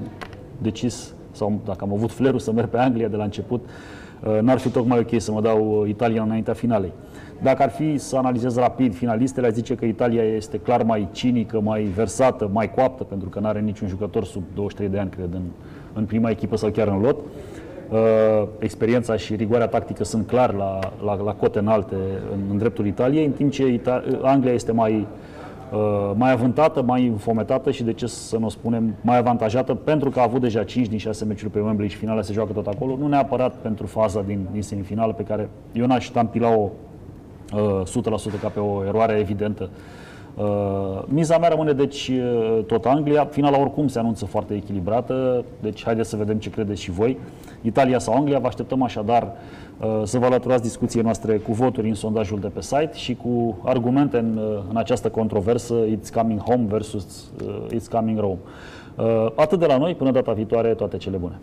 decis 0.61 1.13
sau 1.31 1.61
dacă 1.65 1.83
am 1.83 1.93
avut 1.93 2.11
flerul 2.11 2.39
să 2.39 2.51
merg 2.51 2.69
pe 2.69 2.77
Anglia 2.77 3.07
de 3.07 3.15
la 3.15 3.23
început, 3.23 3.65
uh, 3.65 3.71
n-ar 4.41 4.57
fi 4.57 4.69
tocmai 4.69 4.99
ok 4.99 5.21
să 5.21 5.31
mă 5.31 5.41
dau 5.41 5.81
uh, 5.81 5.89
Italia 5.89 6.21
înaintea 6.21 6.53
finalei. 6.53 6.91
Dacă 7.41 7.63
ar 7.63 7.69
fi 7.69 7.97
să 7.97 8.17
analizez 8.17 8.55
rapid 8.55 8.95
finalistele, 8.95 9.47
aș 9.47 9.53
zice 9.53 9.75
că 9.75 9.85
Italia 9.85 10.23
este 10.23 10.57
clar 10.57 10.83
mai 10.83 11.07
cinică, 11.11 11.59
mai 11.59 11.83
versată, 11.83 12.49
mai 12.53 12.73
coaptă, 12.73 13.03
pentru 13.03 13.29
că 13.29 13.39
nu 13.39 13.47
are 13.47 13.59
niciun 13.59 13.87
jucător 13.87 14.23
sub 14.23 14.43
23 14.53 14.91
de 14.91 14.99
ani, 14.99 15.09
cred, 15.09 15.33
în, 15.33 15.41
în 15.93 16.05
prima 16.05 16.29
echipă 16.29 16.57
sau 16.57 16.69
chiar 16.69 16.87
în 16.87 17.01
lot. 17.01 17.17
Uh, 17.89 17.97
experiența 18.59 19.15
și 19.15 19.35
rigoarea 19.35 19.67
tactică 19.67 20.03
sunt 20.03 20.27
clar 20.27 20.53
la, 20.53 20.79
la, 21.03 21.21
la 21.23 21.33
cote 21.33 21.59
înalte 21.59 21.95
în, 22.33 22.39
în 22.51 22.57
dreptul 22.57 22.85
Italiei, 22.85 23.25
în 23.25 23.31
timp 23.31 23.51
ce 23.51 23.79
Ita- 23.79 24.21
Anglia 24.21 24.51
este 24.51 24.71
mai, 24.71 24.93
uh, 24.93 25.07
mai 26.15 26.31
avântată, 26.31 26.81
mai 26.81 27.07
înfometată 27.07 27.71
și, 27.71 27.83
de 27.83 27.93
ce 27.93 28.07
să 28.07 28.37
nu 28.37 28.45
o 28.45 28.49
spunem, 28.49 28.95
mai 29.01 29.17
avantajată, 29.17 29.73
pentru 29.73 30.09
că 30.09 30.19
a 30.19 30.23
avut 30.23 30.41
deja 30.41 30.63
5 30.63 30.87
din 30.87 30.97
6 30.97 31.25
meciuri 31.25 31.51
pe 31.51 31.59
Wembley 31.59 31.89
și 31.89 31.95
finala 31.95 32.21
se 32.21 32.33
joacă 32.33 32.53
tot 32.53 32.67
acolo, 32.67 32.97
nu 32.97 33.07
neapărat 33.07 33.55
pentru 33.55 33.85
faza 33.85 34.21
din, 34.21 34.47
din 34.51 34.61
semifinală 34.61 35.13
pe 35.13 35.23
care 35.23 35.49
eu 35.73 35.85
n-aș 35.85 36.07
tampila-o 36.07 36.69
uh, 37.53 37.81
100% 38.37 38.41
ca 38.41 38.47
pe 38.47 38.59
o 38.59 38.85
eroare 38.85 39.19
evidentă. 39.19 39.69
Uh, 40.39 41.01
miza 41.05 41.37
mea 41.37 41.49
rămâne 41.49 41.71
deci 41.71 42.07
uh, 42.07 42.63
tot 42.65 42.85
Anglia. 42.85 43.25
Finala 43.25 43.59
oricum 43.59 43.87
se 43.87 43.99
anunță 43.99 44.25
foarte 44.25 44.53
echilibrată, 44.53 45.43
deci 45.61 45.83
haideți 45.83 46.09
să 46.09 46.15
vedem 46.15 46.37
ce 46.37 46.49
credeți 46.49 46.81
și 46.81 46.91
voi. 46.91 47.17
Italia 47.61 47.99
sau 47.99 48.13
Anglia, 48.13 48.39
vă 48.39 48.47
așteptăm 48.47 48.81
așadar 48.83 49.31
uh, 49.79 50.01
să 50.03 50.17
vă 50.19 50.25
alăturați 50.25 50.61
discuției 50.61 51.03
noastre 51.03 51.37
cu 51.37 51.51
voturi 51.51 51.87
în 51.87 51.95
sondajul 51.95 52.39
de 52.39 52.47
pe 52.47 52.61
site 52.61 52.91
și 52.93 53.15
cu 53.15 53.57
argumente 53.63 54.17
în, 54.17 54.37
uh, 54.37 54.59
în 54.69 54.77
această 54.77 55.09
controversă 55.09 55.75
It's 55.85 56.13
coming 56.13 56.39
home 56.39 56.65
versus 56.67 57.31
uh, 57.45 57.65
It's 57.75 57.91
coming 57.91 58.19
Rome. 58.19 58.37
Uh, 58.95 59.31
atât 59.35 59.59
de 59.59 59.65
la 59.65 59.77
noi, 59.77 59.95
până 59.95 60.11
data 60.11 60.31
viitoare, 60.31 60.73
toate 60.73 60.97
cele 60.97 61.17
bune! 61.17 61.39